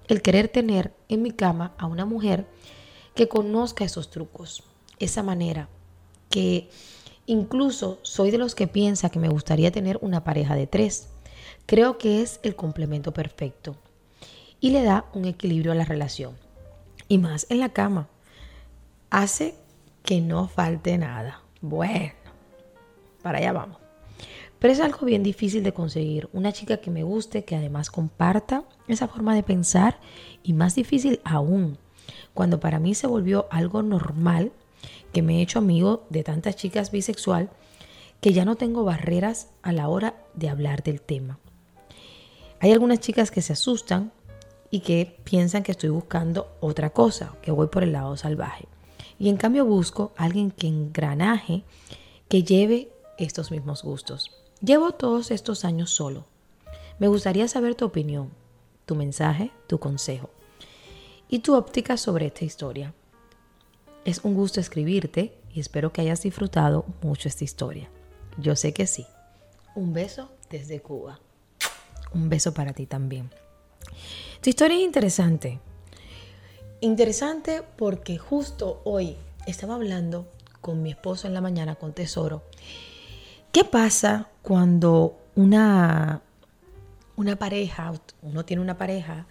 el 0.09 0.23
querer 0.23 0.49
tener 0.49 0.93
en 1.09 1.23
mi 1.23 1.31
cama 1.31 1.73
a 1.77 1.87
una 1.87 2.07
mujer 2.07 2.47
que 3.19 3.27
conozca 3.27 3.85
esos 3.85 4.11
trucos, 4.11 4.63
esa 5.01 5.25
manera, 5.25 5.69
que 6.31 6.71
incluso 7.27 7.99
soy 8.03 8.31
de 8.31 8.39
los 8.39 8.55
que 8.55 8.69
piensa 8.69 9.11
que 9.11 9.19
me 9.19 9.29
gustaría 9.29 9.73
tener 9.73 9.99
una 10.03 10.23
pareja 10.23 10.55
de 10.55 10.69
tres. 10.69 11.09
Creo 11.67 11.99
que 11.99 12.23
es 12.23 12.39
el 12.45 12.55
complemento 12.55 13.13
perfecto 13.13 13.75
y 14.61 14.71
le 14.71 14.85
da 14.85 15.07
un 15.15 15.25
equilibrio 15.25 15.73
a 15.73 15.75
la 15.75 15.85
relación 15.85 16.37
y 17.09 17.19
más 17.19 17.49
en 17.51 17.59
la 17.59 17.71
cama. 17.71 18.09
Hace 19.11 19.57
que 20.05 20.21
no 20.21 20.47
falte 20.47 20.97
nada. 20.97 21.43
Bueno, 21.61 22.13
para 23.21 23.39
allá 23.39 23.53
vamos. 23.53 23.79
Pero 24.61 24.73
es 24.73 24.79
algo 24.79 25.05
bien 25.05 25.25
difícil 25.25 25.65
de 25.65 25.75
conseguir. 25.75 26.29
Una 26.33 26.53
chica 26.53 26.77
que 26.77 26.93
me 26.93 27.03
guste, 27.03 27.45
que 27.45 27.57
además 27.57 27.91
comparta 27.91 28.63
esa 28.87 29.09
forma 29.09 29.35
de 29.35 29.43
pensar 29.43 29.99
y 30.45 30.53
más 30.53 30.77
difícil 30.77 31.21
aún, 31.25 31.79
cuando 32.35 32.61
para 32.61 32.79
mí 32.79 32.95
se 32.95 33.07
volvió 33.07 33.47
algo 33.51 33.83
normal 33.83 34.53
que 35.13 35.23
me 35.23 35.39
he 35.39 35.43
hecho 35.43 35.59
amigo 35.59 36.07
de 36.11 36.23
tantas 36.23 36.57
chicas 36.57 36.91
bisexual 36.91 37.51
que 38.21 38.33
ya 38.33 38.45
no 38.45 38.57
tengo 38.57 38.85
barreras 38.85 39.49
a 39.63 39.73
la 39.73 39.89
hora 39.89 40.15
de 40.35 40.49
hablar 40.49 40.83
del 40.83 41.01
tema. 41.01 41.39
Hay 42.61 42.73
algunas 42.73 43.01
chicas 43.01 43.31
que 43.31 43.43
se 43.43 43.53
asustan 43.53 44.13
y 44.71 44.81
que 44.81 45.19
piensan 45.25 45.63
que 45.63 45.73
estoy 45.73 45.91
buscando 45.91 46.49
otra 46.61 46.91
cosa, 46.91 47.35
que 47.43 47.53
voy 47.53 47.69
por 47.69 47.85
el 47.85 47.93
lado 47.93 48.17
salvaje. 48.17 48.67
Y 49.19 49.29
en 49.29 49.37
cambio 49.37 49.65
busco 49.65 50.13
a 50.17 50.25
alguien 50.25 50.51
que 50.51 50.67
engranaje, 50.67 51.63
que 52.29 52.43
lleve 52.43 52.89
estos 53.17 53.51
mismos 53.51 53.83
gustos. 53.83 54.31
Llevo 54.61 54.93
todos 54.93 55.31
estos 55.31 55.65
años 55.65 55.91
solo. 55.91 56.25
Me 56.99 57.09
gustaría 57.09 57.47
saber 57.49 57.77
tu 57.77 57.85
opinión, 57.85 58.31
tu 58.85 58.97
mensaje, 58.97 59.53
tu 59.69 59.79
consejo 59.79 60.31
y 61.29 61.41
tu 61.41 61.55
óptica 61.55 61.97
sobre 61.97 62.27
esta 62.27 62.45
historia. 62.45 62.95
Es 64.05 64.21
un 64.25 64.35
gusto 64.35 64.61
escribirte 64.61 65.37
y 65.53 65.61
espero 65.61 65.93
que 65.93 66.01
hayas 66.01 66.23
disfrutado 66.23 66.87
mucho 67.03 67.29
esta 67.29 67.45
historia. 67.45 67.91
Yo 68.39 68.57
sé 68.57 68.73
que 68.73 68.87
sí. 68.87 69.07
Un 69.75 69.93
beso 69.93 70.31
desde 70.51 70.81
Cuba. 70.81 71.21
Un 72.15 72.29
beso 72.29 72.55
para 72.55 72.73
ti 72.73 72.87
también. 72.87 73.31
Tu 74.41 74.51
historia 74.51 74.77
es 74.77 74.83
interesante. 74.83 75.61
Interesante 76.81 77.63
porque 77.77 78.19
justo 78.19 78.81
hoy 78.85 79.17
estaba 79.47 79.75
hablando 79.75 80.27
con 80.61 80.83
mi 80.83 80.91
esposo 80.91 81.27
en 81.27 81.35
la 81.35 81.41
mañana, 81.41 81.75
con 81.75 81.93
Tesoro, 81.93 82.43
¿Qué 83.53 83.65
pasa 83.65 84.29
cuando 84.43 85.19
una, 85.35 86.21
una 87.17 87.37
pareja, 87.37 87.93
uno 88.21 88.45
tiene 88.45 88.63
una 88.63 88.77
pareja 88.77 89.27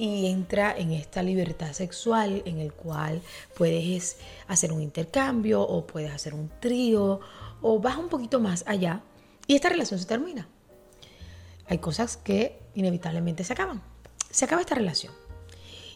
y 0.00 0.28
entra 0.28 0.74
en 0.74 0.92
esta 0.92 1.22
libertad 1.22 1.74
sexual 1.74 2.42
en 2.46 2.58
el 2.58 2.72
cual 2.72 3.20
puedes 3.54 4.16
hacer 4.48 4.72
un 4.72 4.80
intercambio 4.80 5.60
o 5.60 5.86
puedes 5.86 6.10
hacer 6.10 6.32
un 6.32 6.50
trío 6.58 7.20
o 7.60 7.78
vas 7.80 7.98
un 7.98 8.08
poquito 8.08 8.40
más 8.40 8.64
allá 8.66 9.02
y 9.46 9.56
esta 9.56 9.68
relación 9.68 10.00
se 10.00 10.06
termina? 10.06 10.48
Hay 11.66 11.78
cosas 11.78 12.16
que 12.16 12.58
inevitablemente 12.74 13.44
se 13.44 13.52
acaban. 13.52 13.82
Se 14.30 14.46
acaba 14.46 14.62
esta 14.62 14.74
relación. 14.74 15.12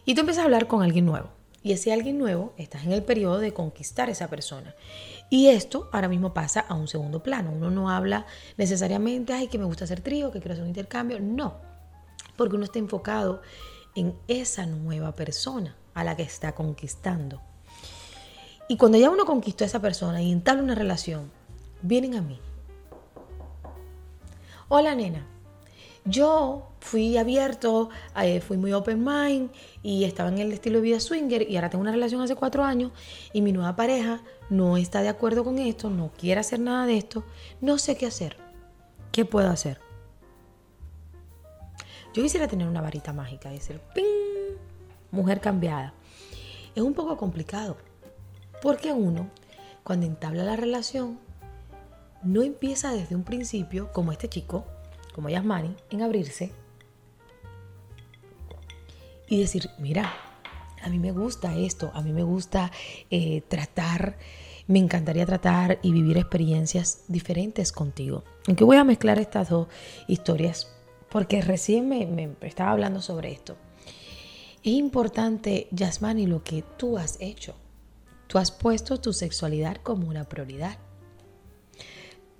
Y 0.05 0.13
tú 0.13 0.19
empiezas 0.19 0.43
a 0.43 0.45
hablar 0.45 0.67
con 0.67 0.83
alguien 0.83 1.07
nuevo. 1.07 1.29
Y 1.63 1.71
ese 1.71 1.91
alguien 1.91 2.19
nuevo, 2.19 2.53
estás 2.57 2.85
en 2.85 2.91
el 2.91 3.01
periodo 3.01 3.39
de 3.39 3.55
conquistar 3.55 4.09
a 4.09 4.11
esa 4.11 4.27
persona. 4.27 4.75
Y 5.31 5.47
esto 5.47 5.89
ahora 5.91 6.09
mismo 6.09 6.31
pasa 6.31 6.59
a 6.59 6.75
un 6.75 6.87
segundo 6.87 7.23
plano. 7.23 7.51
Uno 7.51 7.71
no 7.71 7.89
habla 7.89 8.27
necesariamente, 8.55 9.33
ay, 9.33 9.47
que 9.47 9.57
me 9.57 9.65
gusta 9.65 9.85
hacer 9.85 10.01
trío, 10.01 10.31
que 10.31 10.41
quiero 10.41 10.53
hacer 10.53 10.63
un 10.63 10.69
intercambio. 10.69 11.19
No, 11.19 11.55
porque 12.37 12.55
uno 12.55 12.65
está 12.65 12.77
enfocado 12.77 13.41
en 13.95 14.15
esa 14.27 14.65
nueva 14.65 15.13
persona 15.13 15.75
a 15.93 16.03
la 16.03 16.15
que 16.15 16.23
está 16.23 16.53
conquistando. 16.53 17.41
Y 18.67 18.77
cuando 18.77 18.97
ya 18.97 19.09
uno 19.09 19.25
conquistó 19.25 19.63
a 19.63 19.67
esa 19.67 19.81
persona 19.81 20.21
y 20.21 20.31
entabla 20.31 20.63
una 20.63 20.75
relación, 20.75 21.31
vienen 21.81 22.15
a 22.15 22.21
mí. 22.21 22.39
Hola 24.67 24.95
nena, 24.95 25.25
yo 26.05 26.67
fui 26.79 27.17
abierto, 27.17 27.89
eh, 28.21 28.41
fui 28.41 28.57
muy 28.57 28.73
open 28.73 29.03
mind 29.03 29.51
y 29.81 30.03
estaba 30.03 30.29
en 30.29 30.39
el 30.39 30.51
estilo 30.51 30.77
de 30.77 30.81
vida 30.81 30.99
swinger 30.99 31.49
y 31.49 31.55
ahora 31.55 31.69
tengo 31.69 31.81
una 31.81 31.91
relación 31.91 32.21
hace 32.21 32.35
cuatro 32.35 32.63
años 32.63 32.91
y 33.33 33.41
mi 33.41 33.51
nueva 33.51 33.75
pareja 33.75 34.21
no 34.49 34.77
está 34.77 35.01
de 35.01 35.09
acuerdo 35.09 35.43
con 35.43 35.57
esto, 35.59 35.89
no 35.89 36.11
quiere 36.17 36.41
hacer 36.41 36.59
nada 36.59 36.85
de 36.85 36.97
esto, 36.97 37.23
no 37.61 37.77
sé 37.77 37.95
qué 37.95 38.05
hacer. 38.05 38.37
¿Qué 39.11 39.25
puedo 39.25 39.49
hacer? 39.49 39.84
Yo 42.15 42.23
quisiera 42.23 42.47
tener 42.47 42.65
una 42.69 42.79
varita 42.79 43.11
mágica 43.11 43.51
y 43.51 43.55
decir, 43.55 43.81
¡ping! 43.93 44.55
Mujer 45.11 45.41
cambiada. 45.41 45.93
Es 46.73 46.81
un 46.81 46.93
poco 46.93 47.17
complicado 47.17 47.75
porque 48.61 48.93
uno, 48.93 49.29
cuando 49.83 50.05
entabla 50.05 50.45
la 50.45 50.55
relación, 50.55 51.19
no 52.23 52.41
empieza 52.41 52.93
desde 52.93 53.15
un 53.15 53.25
principio, 53.25 53.91
como 53.91 54.13
este 54.13 54.29
chico, 54.29 54.63
como 55.13 55.27
Yasmani, 55.27 55.75
en 55.89 56.03
abrirse 56.03 56.53
y 59.27 59.41
decir, 59.41 59.69
mira, 59.77 60.13
a 60.81 60.87
mí 60.87 60.99
me 60.99 61.11
gusta 61.11 61.53
esto, 61.57 61.91
a 61.93 62.01
mí 62.01 62.13
me 62.13 62.23
gusta 62.23 62.71
eh, 63.11 63.41
tratar, 63.49 64.17
me 64.67 64.79
encantaría 64.79 65.25
tratar 65.25 65.79
y 65.81 65.91
vivir 65.91 66.17
experiencias 66.17 67.03
diferentes 67.09 67.73
contigo. 67.73 68.23
Aunque 68.47 68.63
voy 68.63 68.77
a 68.77 68.85
mezclar 68.85 69.19
estas 69.19 69.49
dos 69.49 69.67
historias, 70.07 70.74
porque 71.15 71.41
recién 71.41 71.87
me, 71.87 72.35
estaba 72.41 72.71
hablando 72.71 73.01
sobre 73.01 73.31
esto. 73.31 73.55
Es 74.63 74.73
importante, 74.73 75.69
Yasmani, 75.71 76.27
lo 76.27 76.43
que 76.43 76.61
tú 76.75 76.97
has 76.97 77.15
hecho. 77.21 77.55
Tú 78.27 78.37
has 78.37 78.51
puesto 78.51 78.99
tu 78.99 79.13
sexualidad 79.13 79.77
como 79.77 80.09
una 80.09 80.25
prioridad. 80.25 80.77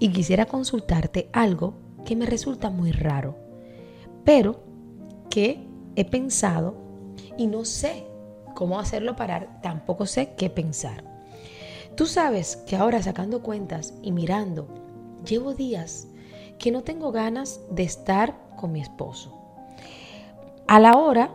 y 0.00 0.08
quisiera 0.08 0.46
consultarte 0.46 1.30
algo 1.32 1.74
que 2.04 2.16
me 2.16 2.26
resulta 2.26 2.68
muy 2.68 2.90
raro, 2.90 3.36
pero 4.24 4.64
que 5.30 5.64
he 5.94 6.04
pensado 6.04 6.74
y 7.38 7.46
no 7.46 7.64
sé 7.64 8.08
cómo 8.56 8.80
hacerlo 8.80 9.14
parar, 9.14 9.60
tampoco 9.62 10.06
sé 10.06 10.34
qué 10.36 10.50
pensar. 10.50 11.04
Tú 11.94 12.06
sabes 12.06 12.56
que 12.56 12.74
ahora 12.74 13.00
sacando 13.04 13.44
cuentas 13.44 13.94
y 14.02 14.10
mirando, 14.10 14.66
llevo 15.24 15.54
días 15.54 16.08
que 16.58 16.72
no 16.72 16.82
tengo 16.82 17.12
ganas 17.12 17.60
de 17.70 17.84
estar 17.84 18.34
con 18.56 18.72
mi 18.72 18.80
esposo. 18.80 19.45
A 20.66 20.80
la 20.80 20.96
hora, 20.96 21.30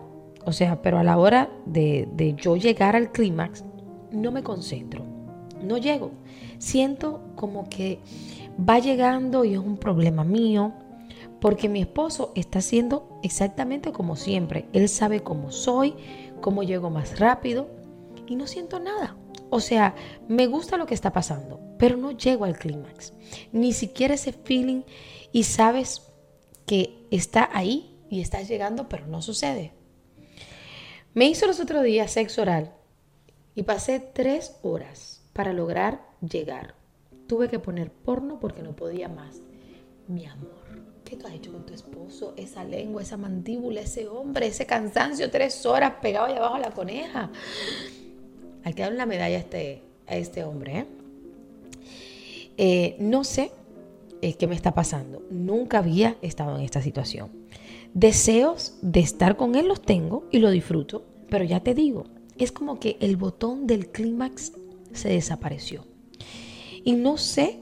o 0.45 0.51
sea, 0.51 0.81
pero 0.81 0.99
a 0.99 1.03
la 1.03 1.17
hora 1.17 1.49
de, 1.65 2.07
de 2.13 2.33
yo 2.33 2.55
llegar 2.55 2.95
al 2.95 3.11
clímax, 3.11 3.63
no 4.11 4.31
me 4.31 4.43
concentro, 4.43 5.05
no 5.63 5.77
llego. 5.77 6.11
Siento 6.57 7.21
como 7.35 7.69
que 7.69 7.99
va 8.57 8.79
llegando 8.79 9.45
y 9.45 9.53
es 9.53 9.59
un 9.59 9.77
problema 9.77 10.23
mío, 10.23 10.73
porque 11.39 11.69
mi 11.69 11.81
esposo 11.81 12.31
está 12.35 12.59
haciendo 12.59 13.19
exactamente 13.23 13.91
como 13.91 14.15
siempre. 14.15 14.67
Él 14.73 14.87
sabe 14.89 15.21
cómo 15.21 15.51
soy, 15.51 15.95
cómo 16.39 16.63
llego 16.63 16.89
más 16.89 17.19
rápido 17.19 17.67
y 18.27 18.35
no 18.35 18.47
siento 18.47 18.79
nada. 18.79 19.15
O 19.49 19.59
sea, 19.59 19.95
me 20.27 20.47
gusta 20.47 20.77
lo 20.77 20.85
que 20.85 20.93
está 20.93 21.11
pasando, 21.11 21.59
pero 21.77 21.97
no 21.97 22.11
llego 22.11 22.45
al 22.45 22.57
clímax. 22.57 23.13
Ni 23.51 23.73
siquiera 23.73 24.13
ese 24.13 24.33
feeling 24.33 24.83
y 25.31 25.43
sabes 25.43 26.11
que 26.65 27.07
está 27.11 27.49
ahí 27.51 27.90
y 28.11 28.19
está 28.19 28.43
llegando, 28.43 28.89
pero 28.89 29.07
no 29.07 29.21
sucede. 29.21 29.71
Me 31.13 31.25
hizo 31.25 31.47
los 31.47 31.61
otros 31.61 31.81
días 31.83 32.11
sexo 32.11 32.41
oral 32.41 32.73
y 33.55 33.63
pasé 33.63 34.01
tres 34.01 34.57
horas 34.61 35.23
para 35.31 35.53
lograr 35.53 36.01
llegar. 36.19 36.75
Tuve 37.27 37.47
que 37.47 37.57
poner 37.57 37.89
porno 37.89 38.37
porque 38.39 38.63
no 38.63 38.75
podía 38.75 39.07
más. 39.07 39.37
Mi 40.09 40.25
amor, 40.25 40.83
¿qué 41.05 41.15
tú 41.15 41.25
has 41.25 41.33
hecho 41.33 41.53
con 41.53 41.65
tu 41.65 41.73
esposo? 41.73 42.33
Esa 42.35 42.65
lengua, 42.65 43.01
esa 43.01 43.15
mandíbula, 43.15 43.79
ese 43.79 44.09
hombre, 44.09 44.47
ese 44.47 44.65
cansancio, 44.65 45.31
tres 45.31 45.65
horas 45.65 45.93
pegado 46.01 46.25
ahí 46.25 46.35
abajo 46.35 46.55
a 46.55 46.59
la 46.59 46.71
coneja. 46.71 47.31
Hay 48.65 48.73
que 48.73 48.81
darle 48.81 48.97
una 48.97 49.05
medalla 49.05 49.37
a 49.37 49.39
este, 49.39 49.83
a 50.05 50.17
este 50.17 50.43
hombre. 50.43 50.79
¿eh? 50.79 50.85
Eh, 52.57 52.95
no 52.99 53.23
sé 53.23 53.51
eh, 54.21 54.33
qué 54.33 54.47
me 54.47 54.55
está 54.55 54.73
pasando. 54.73 55.23
Nunca 55.29 55.77
había 55.77 56.17
estado 56.21 56.57
en 56.57 56.65
esta 56.65 56.81
situación. 56.81 57.40
Deseos 57.93 58.75
de 58.81 59.01
estar 59.01 59.35
con 59.35 59.55
él 59.55 59.67
los 59.67 59.81
tengo 59.81 60.27
y 60.31 60.39
lo 60.39 60.49
disfruto, 60.49 61.03
pero 61.29 61.43
ya 61.43 61.59
te 61.59 61.73
digo, 61.73 62.05
es 62.37 62.51
como 62.51 62.79
que 62.79 62.97
el 63.01 63.17
botón 63.17 63.67
del 63.67 63.89
clímax 63.89 64.53
se 64.93 65.09
desapareció. 65.09 65.85
Y 66.83 66.93
no 66.93 67.17
sé 67.17 67.59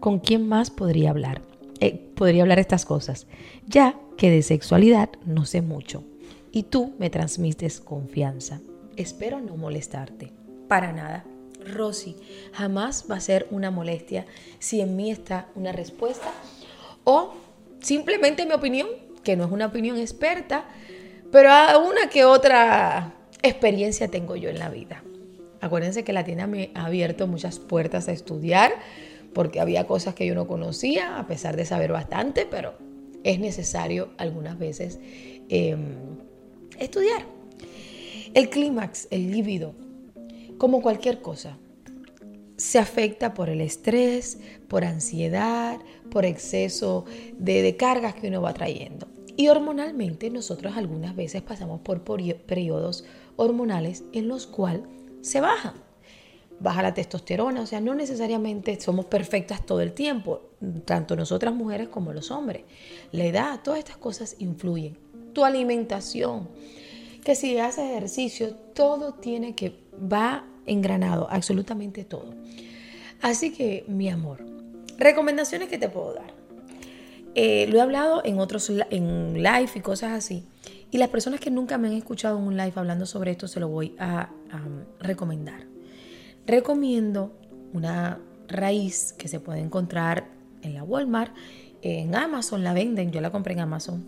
con 0.00 0.20
quién 0.20 0.48
más 0.48 0.70
podría 0.70 1.10
hablar. 1.10 1.42
podría 2.14 2.42
hablar 2.42 2.58
estas 2.58 2.86
cosas, 2.86 3.26
ya 3.66 3.98
que 4.16 4.30
de 4.30 4.42
sexualidad 4.42 5.10
no 5.26 5.44
sé 5.44 5.60
mucho. 5.62 6.04
Y 6.52 6.64
tú 6.64 6.94
me 6.98 7.10
transmites 7.10 7.80
confianza. 7.80 8.60
Espero 8.96 9.40
no 9.40 9.56
molestarte. 9.56 10.32
Para 10.68 10.92
nada. 10.92 11.24
Rosy, 11.74 12.16
jamás 12.52 13.06
va 13.10 13.16
a 13.16 13.20
ser 13.20 13.46
una 13.50 13.70
molestia 13.70 14.24
si 14.58 14.80
en 14.80 14.96
mí 14.96 15.10
está 15.10 15.48
una 15.56 15.72
respuesta 15.72 16.32
o 17.04 17.34
simplemente 17.80 18.46
mi 18.46 18.52
opinión, 18.52 18.86
que 19.26 19.36
no 19.36 19.44
es 19.44 19.50
una 19.50 19.66
opinión 19.66 19.98
experta, 19.98 20.66
pero 21.32 21.50
una 21.84 22.08
que 22.08 22.24
otra 22.24 23.12
experiencia 23.42 24.06
tengo 24.06 24.36
yo 24.36 24.48
en 24.50 24.60
la 24.60 24.68
vida. 24.68 25.02
Acuérdense 25.60 26.04
que 26.04 26.12
la 26.12 26.24
tienda 26.24 26.46
me 26.46 26.70
ha 26.74 26.86
abierto 26.86 27.26
muchas 27.26 27.58
puertas 27.58 28.06
a 28.06 28.12
estudiar 28.12 28.72
porque 29.34 29.58
había 29.58 29.84
cosas 29.84 30.14
que 30.14 30.26
yo 30.26 30.36
no 30.36 30.46
conocía, 30.46 31.18
a 31.18 31.26
pesar 31.26 31.56
de 31.56 31.64
saber 31.64 31.90
bastante, 31.90 32.46
pero 32.48 32.74
es 33.24 33.40
necesario 33.40 34.10
algunas 34.16 34.60
veces 34.60 35.00
em, 35.48 35.96
estudiar. 36.78 37.24
El 38.32 38.48
clímax, 38.48 39.08
el 39.10 39.32
líbido, 39.32 39.74
como 40.56 40.82
cualquier 40.82 41.20
cosa, 41.20 41.58
se 42.56 42.78
afecta 42.78 43.34
por 43.34 43.50
el 43.50 43.60
estrés, 43.60 44.38
por 44.68 44.84
ansiedad, 44.84 45.80
por 46.12 46.24
exceso 46.24 47.04
de, 47.36 47.76
cargas 47.76 48.14
que 48.14 48.28
uno 48.28 48.40
va 48.40 48.54
trayendo. 48.54 49.08
Y 49.36 49.48
hormonalmente 49.48 50.30
nosotros 50.30 50.76
algunas 50.76 51.14
veces 51.14 51.42
pasamos 51.42 51.80
por 51.82 52.02
periodos 52.02 53.04
hormonales 53.36 54.04
en 54.12 54.28
los 54.28 54.46
cuales 54.46 54.82
se 55.20 55.40
baja. 55.40 55.74
Baja 56.58 56.82
la 56.82 56.94
testosterona, 56.94 57.60
o 57.60 57.66
sea, 57.66 57.82
no 57.82 57.94
necesariamente 57.94 58.80
somos 58.80 59.04
perfectas 59.04 59.66
todo 59.66 59.82
el 59.82 59.92
tiempo, 59.92 60.40
tanto 60.86 61.14
nosotras 61.14 61.54
mujeres 61.54 61.88
como 61.88 62.14
los 62.14 62.30
hombres. 62.30 62.62
La 63.12 63.24
edad, 63.24 63.60
todas 63.62 63.78
estas 63.78 63.98
cosas 63.98 64.36
influyen. 64.38 64.98
Tu 65.34 65.44
alimentación, 65.44 66.48
que 67.22 67.34
si 67.34 67.58
haces 67.58 67.90
ejercicio, 67.90 68.54
todo 68.74 69.12
tiene 69.12 69.54
que, 69.54 69.84
va 70.00 70.46
engranado, 70.64 71.28
absolutamente 71.30 72.04
todo. 72.04 72.34
Así 73.20 73.52
que, 73.52 73.84
mi 73.86 74.08
amor, 74.08 74.46
recomendaciones 74.96 75.68
que 75.68 75.76
te 75.76 75.90
puedo 75.90 76.14
dar. 76.14 76.35
Eh, 77.38 77.66
lo 77.68 77.76
he 77.76 77.80
hablado 77.82 78.22
en 78.24 78.40
otros, 78.40 78.70
en 78.70 79.34
live 79.34 79.70
y 79.74 79.80
cosas 79.80 80.12
así. 80.12 80.46
Y 80.90 80.96
las 80.96 81.10
personas 81.10 81.38
que 81.38 81.50
nunca 81.50 81.76
me 81.76 81.88
han 81.88 81.92
escuchado 81.92 82.38
en 82.38 82.44
un 82.44 82.56
live 82.56 82.72
hablando 82.76 83.04
sobre 83.04 83.32
esto, 83.32 83.46
se 83.46 83.60
lo 83.60 83.68
voy 83.68 83.94
a, 83.98 84.30
recomendar. 85.00 85.66
Recomiendo 86.46 87.38
una 87.74 88.18
raíz 88.48 89.12
que 89.12 89.28
se 89.28 89.38
puede 89.38 89.60
encontrar 89.60 90.28
en 90.62 90.72
la 90.72 90.82
Walmart, 90.82 91.36
en 91.82 92.14
Amazon 92.14 92.64
la 92.64 92.72
venden, 92.72 93.10
yo 93.12 93.20
la 93.20 93.30
compré 93.30 93.52
en 93.52 93.60
Amazon, 93.60 94.06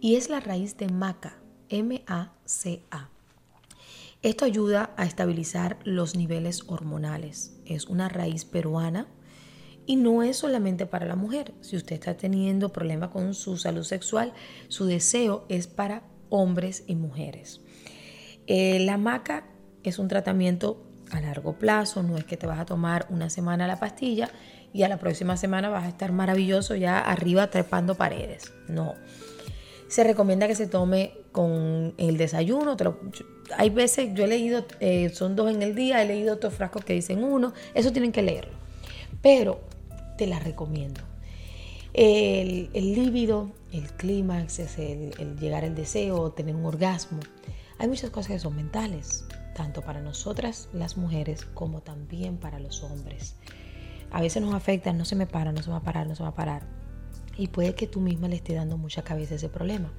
y 0.00 0.14
es 0.14 0.30
la 0.30 0.38
raíz 0.38 0.76
de 0.76 0.86
maca. 0.86 1.38
MACA. 1.72 2.32
Esto 4.22 4.44
ayuda 4.44 4.94
a 4.96 5.06
estabilizar 5.06 5.78
los 5.82 6.14
niveles 6.14 6.62
hormonales. 6.68 7.56
Es 7.64 7.86
una 7.86 8.08
raíz 8.08 8.44
peruana 8.44 9.08
y 9.86 9.96
no 9.96 10.22
es 10.22 10.36
solamente 10.36 10.86
para 10.86 11.06
la 11.06 11.16
mujer. 11.16 11.52
Si 11.60 11.76
usted 11.76 11.94
está 11.94 12.16
teniendo 12.16 12.72
problemas 12.72 13.10
con 13.10 13.34
su 13.34 13.56
salud 13.56 13.82
sexual, 13.82 14.32
su 14.68 14.86
deseo 14.86 15.44
es 15.48 15.66
para 15.66 16.02
hombres 16.28 16.84
y 16.86 16.94
mujeres. 16.94 17.60
Eh, 18.46 18.80
la 18.80 18.98
maca 18.98 19.44
es 19.82 19.98
un 19.98 20.08
tratamiento 20.08 20.86
a 21.10 21.20
largo 21.20 21.58
plazo, 21.58 22.02
no 22.02 22.16
es 22.16 22.24
que 22.24 22.36
te 22.36 22.46
vas 22.46 22.60
a 22.60 22.64
tomar 22.64 23.06
una 23.10 23.30
semana 23.30 23.66
la 23.66 23.80
pastilla 23.80 24.30
y 24.72 24.84
a 24.84 24.88
la 24.88 24.98
próxima 24.98 25.36
semana 25.36 25.68
vas 25.68 25.84
a 25.84 25.88
estar 25.88 26.12
maravilloso 26.12 26.76
ya 26.76 26.98
arriba 26.98 27.50
trepando 27.50 27.96
paredes. 27.96 28.52
No. 28.68 28.94
Se 29.88 30.04
recomienda 30.04 30.46
que 30.46 30.54
se 30.54 30.68
tome 30.68 31.14
con 31.32 31.94
el 31.98 32.16
desayuno. 32.16 32.76
hay 33.56 33.70
veces, 33.70 34.14
yo 34.14 34.24
he 34.24 34.28
leído, 34.28 34.64
eh, 34.78 35.08
son 35.10 35.34
dos 35.34 35.50
en 35.50 35.62
el 35.62 35.74
día, 35.74 36.00
he 36.00 36.06
leído 36.06 36.34
otros 36.34 36.54
frascos 36.54 36.84
que 36.84 36.92
dicen 36.92 37.24
uno, 37.24 37.52
eso 37.74 37.90
tienen 37.90 38.12
que 38.12 38.22
leerlo. 38.22 38.52
Pero 39.22 39.60
te 40.16 40.26
la 40.26 40.38
recomiendo. 40.38 41.00
El, 41.92 42.70
el 42.72 42.94
líbido, 42.94 43.50
el 43.72 43.90
clímax, 43.92 44.58
el, 44.78 45.14
el 45.18 45.38
llegar 45.38 45.64
al 45.64 45.74
deseo, 45.74 46.30
tener 46.32 46.54
un 46.54 46.64
orgasmo. 46.64 47.20
Hay 47.78 47.88
muchas 47.88 48.10
cosas 48.10 48.32
que 48.32 48.38
son 48.38 48.56
mentales, 48.56 49.24
tanto 49.54 49.82
para 49.82 50.00
nosotras 50.00 50.68
las 50.72 50.96
mujeres 50.96 51.44
como 51.44 51.80
también 51.80 52.36
para 52.36 52.60
los 52.60 52.82
hombres. 52.82 53.34
A 54.10 54.20
veces 54.20 54.42
nos 54.42 54.54
afecta, 54.54 54.92
no 54.92 55.04
se 55.04 55.16
me 55.16 55.26
para, 55.26 55.52
no 55.52 55.62
se 55.62 55.70
va 55.70 55.78
a 55.78 55.82
parar, 55.82 56.06
no 56.06 56.14
se 56.14 56.22
va 56.22 56.30
a 56.30 56.34
parar. 56.34 56.62
Y 57.36 57.48
puede 57.48 57.74
que 57.74 57.86
tú 57.86 58.00
misma 58.00 58.28
le 58.28 58.36
esté 58.36 58.54
dando 58.54 58.76
mucha 58.76 59.02
cabeza 59.02 59.34
ese 59.34 59.48
problema. 59.48 59.92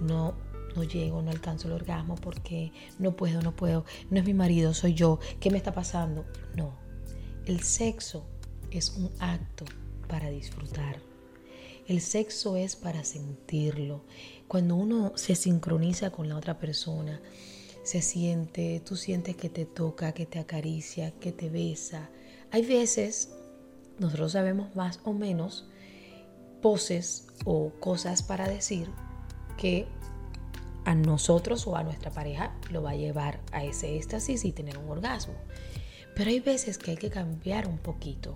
No 0.00 0.34
no 0.76 0.84
llego, 0.84 1.22
no 1.22 1.30
alcanzo 1.30 1.68
el 1.68 1.74
orgasmo 1.74 2.14
porque 2.16 2.72
no 2.98 3.16
puedo, 3.16 3.42
no 3.42 3.54
puedo, 3.54 3.84
no 4.10 4.18
es 4.18 4.24
mi 4.24 4.34
marido, 4.34 4.74
soy 4.74 4.94
yo, 4.94 5.18
¿qué 5.40 5.50
me 5.50 5.58
está 5.58 5.72
pasando? 5.72 6.24
No, 6.54 6.74
el 7.46 7.60
sexo 7.62 8.24
es 8.70 8.90
un 8.90 9.10
acto 9.18 9.64
para 10.08 10.30
disfrutar. 10.30 10.98
El 11.86 12.00
sexo 12.00 12.56
es 12.56 12.76
para 12.76 13.04
sentirlo. 13.04 14.02
Cuando 14.48 14.76
uno 14.76 15.12
se 15.16 15.34
sincroniza 15.34 16.10
con 16.10 16.28
la 16.28 16.36
otra 16.36 16.58
persona, 16.58 17.20
se 17.82 18.02
siente, 18.02 18.80
tú 18.84 18.96
sientes 18.96 19.36
que 19.36 19.48
te 19.48 19.64
toca, 19.64 20.12
que 20.12 20.26
te 20.26 20.38
acaricia, 20.38 21.12
que 21.12 21.32
te 21.32 21.48
besa. 21.48 22.10
Hay 22.50 22.64
veces, 22.64 23.30
nosotros 23.98 24.32
sabemos 24.32 24.74
más 24.76 25.00
o 25.04 25.12
menos 25.12 25.66
poses 26.60 27.26
o 27.44 27.72
cosas 27.80 28.22
para 28.22 28.48
decir 28.48 28.88
que 29.56 29.86
a 30.84 30.94
nosotros 30.94 31.66
o 31.66 31.76
a 31.76 31.82
nuestra 31.82 32.10
pareja 32.10 32.54
lo 32.70 32.82
va 32.82 32.90
a 32.90 32.96
llevar 32.96 33.40
a 33.52 33.64
ese 33.64 33.96
éxtasis 33.96 34.44
y 34.44 34.52
tener 34.52 34.78
un 34.78 34.88
orgasmo. 34.88 35.34
Pero 36.14 36.30
hay 36.30 36.40
veces 36.40 36.78
que 36.78 36.92
hay 36.92 36.96
que 36.96 37.10
cambiar 37.10 37.66
un 37.66 37.78
poquito 37.78 38.34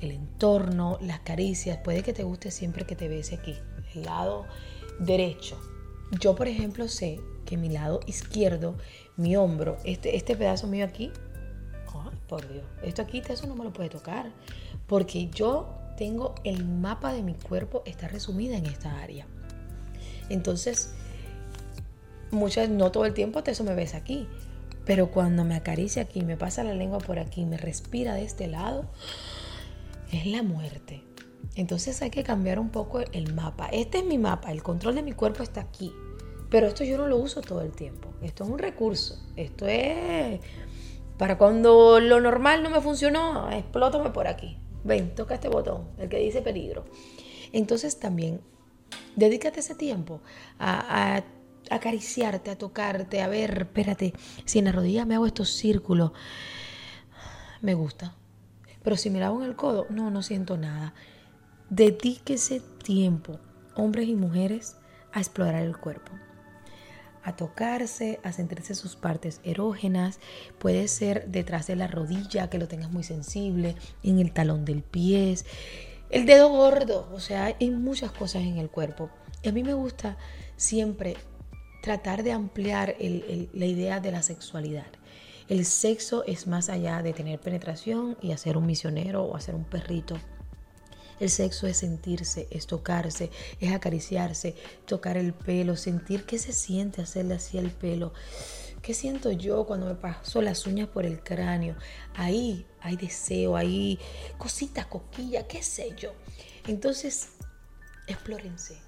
el 0.00 0.12
entorno, 0.12 0.98
las 1.00 1.20
caricias. 1.20 1.78
Puede 1.78 2.02
que 2.02 2.12
te 2.12 2.24
guste 2.24 2.50
siempre 2.50 2.86
que 2.86 2.96
te 2.96 3.08
bese 3.08 3.36
aquí, 3.36 3.56
el 3.94 4.04
lado 4.04 4.46
derecho. 4.98 5.58
Yo, 6.20 6.34
por 6.34 6.48
ejemplo, 6.48 6.88
sé 6.88 7.20
que 7.44 7.56
mi 7.56 7.68
lado 7.68 8.00
izquierdo, 8.06 8.76
mi 9.16 9.36
hombro, 9.36 9.78
este, 9.84 10.16
este 10.16 10.36
pedazo 10.36 10.66
mío 10.66 10.84
aquí, 10.84 11.12
por 12.28 12.46
Dios, 12.46 12.64
esto 12.82 13.02
aquí, 13.02 13.22
eso 13.26 13.46
no 13.46 13.56
me 13.56 13.64
lo 13.64 13.72
puede 13.72 13.88
tocar. 13.88 14.30
Porque 14.86 15.28
yo 15.28 15.68
tengo 15.96 16.34
el 16.44 16.64
mapa 16.64 17.12
de 17.12 17.22
mi 17.22 17.34
cuerpo, 17.34 17.82
está 17.86 18.06
resumida 18.06 18.56
en 18.56 18.66
esta 18.66 19.00
área. 19.00 19.26
Entonces, 20.28 20.92
muchas, 22.30 22.68
no 22.68 22.92
todo 22.92 23.06
el 23.06 23.14
tiempo 23.14 23.42
eso 23.44 23.64
me 23.64 23.74
ves 23.74 23.94
aquí, 23.94 24.28
pero 24.84 25.10
cuando 25.10 25.44
me 25.44 25.56
acaricia 25.56 26.02
aquí, 26.02 26.22
me 26.22 26.36
pasa 26.36 26.62
la 26.62 26.74
lengua 26.74 26.98
por 26.98 27.18
aquí, 27.18 27.44
me 27.44 27.56
respira 27.56 28.14
de 28.14 28.24
este 28.24 28.46
lado, 28.46 28.84
es 30.12 30.26
la 30.26 30.42
muerte. 30.42 31.02
Entonces 31.54 32.00
hay 32.02 32.10
que 32.10 32.24
cambiar 32.24 32.58
un 32.58 32.70
poco 32.70 33.00
el 33.00 33.34
mapa. 33.34 33.68
Este 33.72 33.98
es 33.98 34.04
mi 34.04 34.18
mapa, 34.18 34.52
el 34.52 34.62
control 34.62 34.94
de 34.94 35.02
mi 35.02 35.12
cuerpo 35.12 35.42
está 35.42 35.60
aquí. 35.60 35.92
Pero 36.50 36.66
esto 36.66 36.84
yo 36.84 36.96
no 36.96 37.06
lo 37.06 37.16
uso 37.16 37.40
todo 37.40 37.60
el 37.62 37.72
tiempo. 37.72 38.08
Esto 38.22 38.44
es 38.44 38.50
un 38.50 38.58
recurso. 38.58 39.22
Esto 39.36 39.66
es 39.66 40.40
para 41.18 41.36
cuando 41.36 41.98
lo 41.98 42.20
normal 42.20 42.62
no 42.62 42.70
me 42.70 42.80
funcionó, 42.80 43.50
explótame 43.50 44.10
por 44.10 44.28
aquí. 44.28 44.56
Ven, 44.84 45.16
toca 45.16 45.34
este 45.34 45.48
botón, 45.48 45.88
el 45.98 46.08
que 46.08 46.18
dice 46.18 46.42
peligro. 46.42 46.84
Entonces 47.52 47.98
también, 47.98 48.40
dedícate 49.16 49.60
ese 49.60 49.74
tiempo 49.74 50.20
a, 50.60 51.24
acariciarte, 51.70 52.52
a 52.52 52.56
tocarte, 52.56 53.20
a 53.20 53.26
ver, 53.26 53.62
espérate, 53.62 54.14
si 54.44 54.60
en 54.60 54.66
la 54.66 54.72
rodilla 54.72 55.04
me 55.04 55.16
hago 55.16 55.26
estos 55.26 55.50
círculos, 55.50 56.12
me 57.60 57.74
gusta. 57.74 58.14
Pero 58.88 58.96
si 58.96 59.10
me 59.10 59.20
lavo 59.20 59.42
en 59.42 59.50
el 59.50 59.54
codo, 59.54 59.84
no, 59.90 60.10
no 60.10 60.22
siento 60.22 60.56
nada. 60.56 60.94
Dedíquese 61.68 62.62
tiempo, 62.82 63.38
hombres 63.74 64.08
y 64.08 64.14
mujeres, 64.14 64.78
a 65.12 65.18
explorar 65.18 65.62
el 65.62 65.76
cuerpo 65.76 66.10
a 67.22 67.36
tocarse, 67.36 68.18
a 68.22 68.32
sentirse 68.32 68.74
sus 68.74 68.96
partes 68.96 69.42
erógenas. 69.44 70.20
Puede 70.58 70.88
ser 70.88 71.28
detrás 71.28 71.66
de 71.66 71.76
la 71.76 71.86
rodilla, 71.86 72.48
que 72.48 72.56
lo 72.56 72.66
tengas 72.66 72.90
muy 72.90 73.02
sensible, 73.02 73.76
en 74.02 74.20
el 74.20 74.32
talón 74.32 74.64
del 74.64 74.82
pie, 74.82 75.36
el 76.08 76.24
dedo 76.24 76.48
gordo. 76.48 77.10
O 77.12 77.20
sea, 77.20 77.54
hay 77.60 77.70
muchas 77.70 78.10
cosas 78.12 78.44
en 78.44 78.56
el 78.56 78.70
cuerpo. 78.70 79.10
Y 79.42 79.50
a 79.50 79.52
mí 79.52 79.62
me 79.62 79.74
gusta 79.74 80.16
siempre 80.56 81.18
tratar 81.82 82.22
de 82.22 82.32
ampliar 82.32 82.96
la 82.98 83.66
idea 83.66 84.00
de 84.00 84.12
la 84.12 84.22
sexualidad. 84.22 84.86
El 85.48 85.64
sexo 85.64 86.24
es 86.24 86.46
más 86.46 86.68
allá 86.68 87.02
de 87.02 87.12
tener 87.12 87.40
penetración 87.40 88.16
y 88.20 88.32
hacer 88.32 88.56
un 88.56 88.66
misionero 88.66 89.24
o 89.24 89.36
hacer 89.36 89.54
un 89.54 89.64
perrito 89.64 90.18
el 91.20 91.30
sexo 91.30 91.66
es 91.66 91.78
sentirse, 91.78 92.46
es 92.50 92.66
tocarse, 92.66 93.30
es 93.60 93.72
acariciarse, 93.72 94.54
tocar 94.86 95.16
el 95.16 95.34
pelo, 95.34 95.76
sentir 95.76 96.24
qué 96.24 96.38
se 96.38 96.52
siente 96.52 97.02
hacerle 97.02 97.34
así 97.34 97.58
el 97.58 97.70
pelo. 97.70 98.12
¿Qué 98.82 98.94
siento 98.94 99.32
yo 99.32 99.66
cuando 99.66 99.86
me 99.86 99.96
paso 99.96 100.40
las 100.40 100.64
uñas 100.66 100.88
por 100.88 101.04
el 101.04 101.20
cráneo? 101.20 101.74
Ahí 102.14 102.64
hay 102.80 102.96
deseo, 102.96 103.56
hay 103.56 103.98
cositas, 104.38 104.86
coquillas, 104.86 105.44
qué 105.48 105.62
sé 105.64 105.94
yo. 105.96 106.12
Entonces, 106.68 107.30
explórense. 108.06 108.78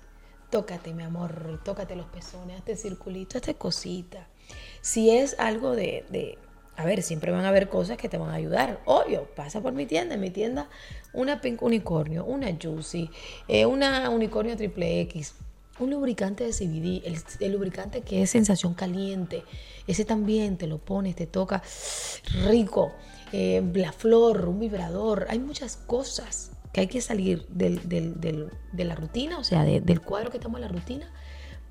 Tócate, 0.51 0.94
mi 0.94 1.03
amor, 1.03 1.61
tócate 1.64 1.96
los 1.96 2.07
pezones, 2.07 2.59
este 2.59 2.77
circulito, 2.77 3.38
esta 3.38 3.55
cosita. 3.55 4.29
Si 4.81 5.11
es 5.11 5.37
algo 5.38 5.75
de 5.75 6.38
a 6.81 6.85
ver, 6.85 7.03
siempre 7.03 7.31
van 7.31 7.45
a 7.45 7.49
haber 7.49 7.69
cosas 7.69 7.99
que 7.99 8.09
te 8.09 8.16
van 8.16 8.31
a 8.31 8.35
ayudar. 8.35 8.81
Obvio, 8.87 9.29
pasa 9.37 9.61
por 9.61 9.75
mi 9.75 9.85
tienda. 9.85 10.14
En 10.14 10.21
mi 10.21 10.31
tienda, 10.31 10.69
una 11.12 11.43
Pink 11.43 11.61
Unicornio, 11.61 12.25
una 12.25 12.49
Juicy, 12.61 13.11
eh, 13.49 13.66
una 13.66 14.09
Unicornio 14.09 14.57
Triple 14.57 15.03
X, 15.03 15.35
un 15.79 15.90
lubricante 15.90 16.45
de 16.45 16.53
CBD, 16.53 17.03
el, 17.40 17.53
lubricante 17.53 18.01
que 18.01 18.23
es 18.23 18.31
sensación 18.31 18.73
caliente. 18.73 19.45
Ese 19.87 20.07
también 20.07 20.57
te 20.57 20.66
lo 20.66 20.79
pones, 20.79 21.16
te 21.16 21.27
toca 21.27 21.62
rico. 22.47 22.93
Eh, 23.33 23.62
la 23.75 23.93
flor, 23.93 24.49
un 24.49 24.59
vibrador. 24.59 25.27
Hay 25.29 25.38
muchas 25.38 25.77
cosas 25.77 26.53
que 26.73 26.81
hay 26.81 26.87
que 26.87 27.03
salir 27.03 27.47
de 27.49 28.49
la 28.73 28.95
rutina, 28.95 29.38
o 29.38 29.45
sea, 29.45 29.64
del 29.64 30.01
cuadro 30.01 30.31
que 30.31 30.38
estamos 30.38 30.59
en 30.59 30.62
la 30.62 30.73
rutina, 30.73 31.12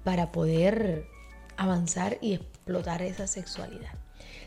para 0.04 0.32
poder 0.32 1.08
avanzar 1.58 2.20
y 2.22 2.34
explotar 2.34 3.02
esa 3.02 3.26
sexualidad. 3.26 3.99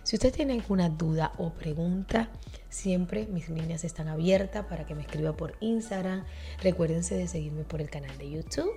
Si 0.05 0.17
usted 0.17 0.35
tiene 0.35 0.55
alguna 0.55 0.89
duda 0.89 1.33
o 1.39 1.51
pregunta, 1.51 2.29
siempre 2.69 3.27
mis 3.27 3.49
líneas 3.49 3.85
están 3.85 4.09
abiertas 4.09 4.67
para 4.67 4.85
que 4.85 4.97
me 4.97 5.03
escriba 5.03 5.33
por 5.33 5.57
Instagram. 5.61 6.25
Recuérdense 6.61 7.15
de 7.15 7.29
seguirme 7.29 7.63
por 7.63 7.81
el 7.81 7.89
canal 7.89 8.17
de 8.19 8.29
YouTube. 8.29 8.73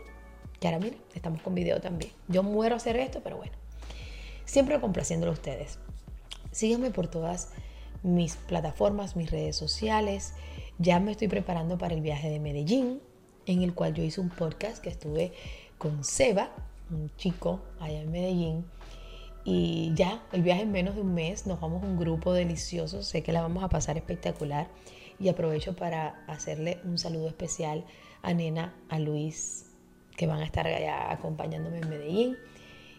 Y 0.62 0.68
ahora 0.68 0.80
miren, 0.80 1.00
estamos 1.16 1.42
con 1.42 1.56
video 1.56 1.82
también. 1.82 2.12
Yo 2.28 2.44
muero 2.44 2.76
hacer 2.76 2.96
esto, 2.98 3.22
pero 3.24 3.38
bueno. 3.38 3.54
Siempre 4.46 4.80
complaciéndolo 4.80 5.32
a 5.32 5.34
ustedes. 5.34 5.80
Síganme 6.52 6.92
por 6.92 7.08
todas 7.08 7.50
mis 8.04 8.36
plataformas, 8.36 9.16
mis 9.16 9.32
redes 9.32 9.56
sociales. 9.56 10.34
Ya 10.78 11.00
me 11.00 11.12
estoy 11.12 11.28
preparando 11.28 11.80
para 11.80 11.96
el 11.96 12.02
viaje 12.02 12.30
de 12.30 12.40
Medellín, 12.40 13.02
en 13.48 13.64
el 13.64 13.74
cual 13.74 13.96
yo 13.96 14.04
hice 14.04 14.22
un 14.22 14.30
podcast 14.30 14.78
que 14.78 14.90
estuve 14.90 15.34
con 15.80 16.04
Seba, 16.04 16.52
un 16.92 17.12
chico 17.18 17.62
allá 17.80 18.02
en 18.02 18.12
Medellín, 18.12 18.66
y 19.47 19.93
ya, 19.93 20.23
el 20.31 20.41
viaje 20.41 20.63
en 20.63 20.71
menos 20.71 20.95
de 20.95 21.01
un 21.01 21.13
mes, 21.13 21.45
nos 21.45 21.60
vamos 21.60 21.84
a 21.84 21.86
un 21.86 21.97
grupo 21.97 22.34
delicioso, 22.34 23.03
sé 23.03 23.21
que 23.21 23.31
la 23.31 23.43
vamos 23.43 23.63
a 23.63 23.69
pasar 23.69 23.95
espectacular 23.95 24.67
y 25.19 25.29
aprovecho 25.29 25.75
para 25.75 26.25
hacerle 26.25 26.79
un 26.84 26.97
saludo 26.97 27.27
especial 27.27 27.86
a 28.23 28.34
Nena, 28.34 28.73
a 28.89 28.97
Luis, 28.97 29.67
que 30.17 30.25
van 30.25 30.39
a 30.39 30.45
estar 30.45 30.67
acompañándome 30.67 31.77
en 31.77 31.89
Medellín, 31.89 32.38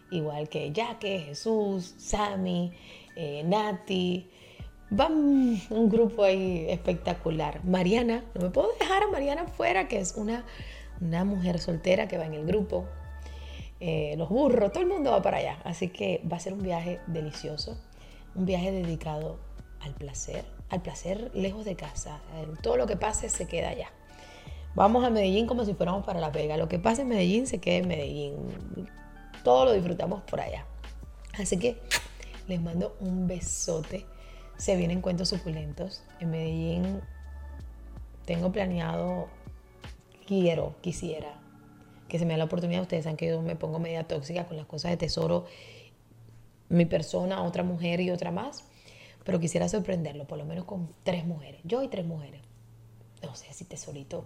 igual 0.09 0.47
que 0.47 0.71
Jaque, 0.73 1.19
Jesús, 1.19 1.95
Sammy, 1.97 2.71
eh, 3.17 3.43
Nati, 3.43 4.29
van 4.89 5.59
un 5.69 5.89
grupo 5.89 6.23
ahí 6.23 6.65
espectacular. 6.69 7.61
Mariana, 7.65 8.23
no 8.33 8.41
me 8.41 8.49
puedo 8.51 8.69
dejar 8.79 9.03
a 9.03 9.07
Mariana 9.07 9.47
fuera, 9.47 9.89
que 9.89 9.99
es 9.99 10.15
una, 10.15 10.45
una 11.01 11.25
mujer 11.25 11.59
soltera 11.59 12.07
que 12.07 12.17
va 12.17 12.25
en 12.25 12.35
el 12.35 12.45
grupo, 12.45 12.87
eh, 13.79 14.15
los 14.17 14.29
burros, 14.29 14.71
todo 14.71 14.83
el 14.83 14.89
mundo 14.89 15.11
va 15.11 15.21
para 15.21 15.37
allá. 15.37 15.59
Así 15.63 15.89
que 15.89 16.21
va 16.31 16.37
a 16.37 16.39
ser 16.39 16.53
un 16.53 16.63
viaje 16.63 16.99
delicioso, 17.07 17.77
un 18.35 18.45
viaje 18.45 18.71
dedicado 18.71 19.39
al 19.81 19.93
placer, 19.93 20.45
al 20.69 20.81
placer 20.81 21.31
lejos 21.33 21.65
de 21.65 21.75
casa. 21.75 22.21
Todo 22.61 22.77
lo 22.77 22.87
que 22.87 22.97
pase 22.97 23.29
se 23.29 23.47
queda 23.47 23.69
allá. 23.69 23.91
Vamos 24.75 25.03
a 25.03 25.09
Medellín 25.09 25.47
como 25.47 25.65
si 25.65 25.73
fuéramos 25.73 26.05
para 26.05 26.19
La 26.19 26.29
Vega. 26.29 26.57
Lo 26.57 26.67
que 26.67 26.79
pase 26.79 27.01
en 27.01 27.09
Medellín 27.09 27.47
se 27.47 27.59
queda 27.59 27.77
en 27.77 27.87
Medellín. 27.87 28.35
Todo 29.43 29.65
lo 29.65 29.73
disfrutamos 29.73 30.21
por 30.23 30.39
allá. 30.39 30.65
Así 31.39 31.57
que 31.57 31.79
les 32.47 32.61
mando 32.61 32.95
un 32.99 33.27
besote. 33.27 34.05
Se 34.57 34.75
vienen 34.75 35.01
cuentos 35.01 35.29
suculentos. 35.29 36.03
En 36.19 36.31
Medellín 36.31 37.01
tengo 38.25 38.51
planeado, 38.51 39.27
quiero, 40.25 40.75
quisiera 40.81 41.46
que 42.07 42.19
se 42.19 42.25
me 42.25 42.33
da 42.33 42.37
la 42.37 42.45
oportunidad. 42.45 42.81
Ustedes 42.81 43.03
saben 43.03 43.17
que 43.17 43.27
yo 43.27 43.41
me 43.41 43.55
pongo 43.55 43.79
media 43.79 44.03
tóxica 44.05 44.45
con 44.45 44.57
las 44.57 44.65
cosas 44.65 44.91
de 44.91 44.97
tesoro, 44.97 45.45
mi 46.69 46.85
persona, 46.85 47.43
otra 47.43 47.63
mujer 47.63 47.99
y 48.01 48.11
otra 48.11 48.31
más. 48.31 48.63
Pero 49.23 49.39
quisiera 49.39 49.67
sorprenderlo, 49.67 50.25
por 50.25 50.37
lo 50.37 50.45
menos 50.45 50.65
con 50.65 50.89
tres 51.03 51.25
mujeres. 51.25 51.61
Yo 51.63 51.83
y 51.83 51.87
tres 51.87 52.05
mujeres. 52.05 52.41
No 53.21 53.35
sé 53.35 53.51
si 53.53 53.65
tesorito 53.65 54.25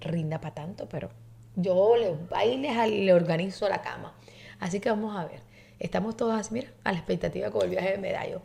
rinda 0.00 0.40
para 0.40 0.54
tanto, 0.54 0.88
pero 0.88 1.10
yo 1.56 1.96
le, 1.96 2.16
ahí 2.34 2.56
le 2.56 3.12
organizo 3.12 3.68
la 3.68 3.82
cama. 3.82 4.14
Así 4.60 4.80
que 4.80 4.90
vamos 4.90 5.16
a 5.16 5.24
ver. 5.24 5.40
Estamos 5.78 6.16
todos 6.16 6.38
así, 6.38 6.52
mira, 6.52 6.70
a 6.84 6.92
la 6.92 6.98
expectativa 6.98 7.50
con 7.50 7.62
el 7.62 7.70
viaje 7.70 7.92
de 7.92 7.98
medallo. 7.98 8.42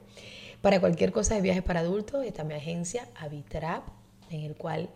Para 0.62 0.80
cualquier 0.80 1.12
cosa 1.12 1.36
de 1.36 1.42
viajes 1.42 1.62
para 1.62 1.82
adultos, 1.82 2.24
está 2.26 2.44
mi 2.44 2.54
agencia 2.54 3.08
Avitrap, 3.16 3.84
en 4.32 4.42
el 4.42 4.56
cual 4.56 4.90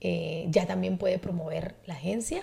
eh, 0.00 0.46
ya 0.48 0.66
también 0.66 0.98
puede 0.98 1.18
promover 1.18 1.76
la 1.86 1.94
agencia 1.94 2.42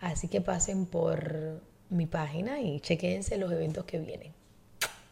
Así 0.00 0.28
que 0.28 0.40
pasen 0.40 0.86
por 0.86 1.60
mi 1.90 2.06
página 2.06 2.60
y 2.60 2.80
chequense 2.80 3.36
los 3.36 3.50
eventos 3.52 3.84
que 3.84 3.98
vienen. 3.98 4.32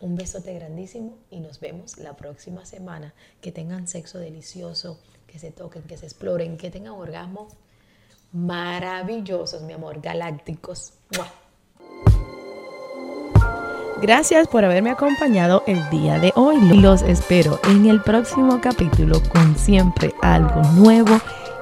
Un 0.01 0.15
besote 0.15 0.55
grandísimo 0.55 1.17
y 1.31 1.41
nos 1.41 1.59
vemos 1.61 1.99
la 1.99 2.15
próxima 2.17 2.65
semana. 2.67 3.15
Que 3.41 3.51
tengan 3.51 3.89
sexo 3.89 4.19
delicioso, 4.19 5.01
que 5.27 5.39
se 5.39 5.51
toquen, 5.51 5.83
que 5.83 5.97
se 5.97 6.07
exploren, 6.07 6.57
que 6.57 6.71
tengan 6.71 6.93
orgasmos 6.93 7.55
maravillosos, 8.33 9.63
mi 9.63 9.73
amor, 9.73 10.01
galácticos. 10.01 10.93
Gracias 14.03 14.47
por 14.49 14.65
haberme 14.65 14.91
acompañado 14.91 15.63
el 15.67 15.89
día 15.89 16.19
de 16.19 16.33
hoy. 16.37 16.59
Los 16.79 17.01
espero 17.03 17.59
en 17.65 17.87
el 17.87 18.03
próximo 18.03 18.61
capítulo 18.61 19.23
con 19.33 19.57
siempre 19.57 20.13
algo 20.21 20.63
nuevo 20.75 21.19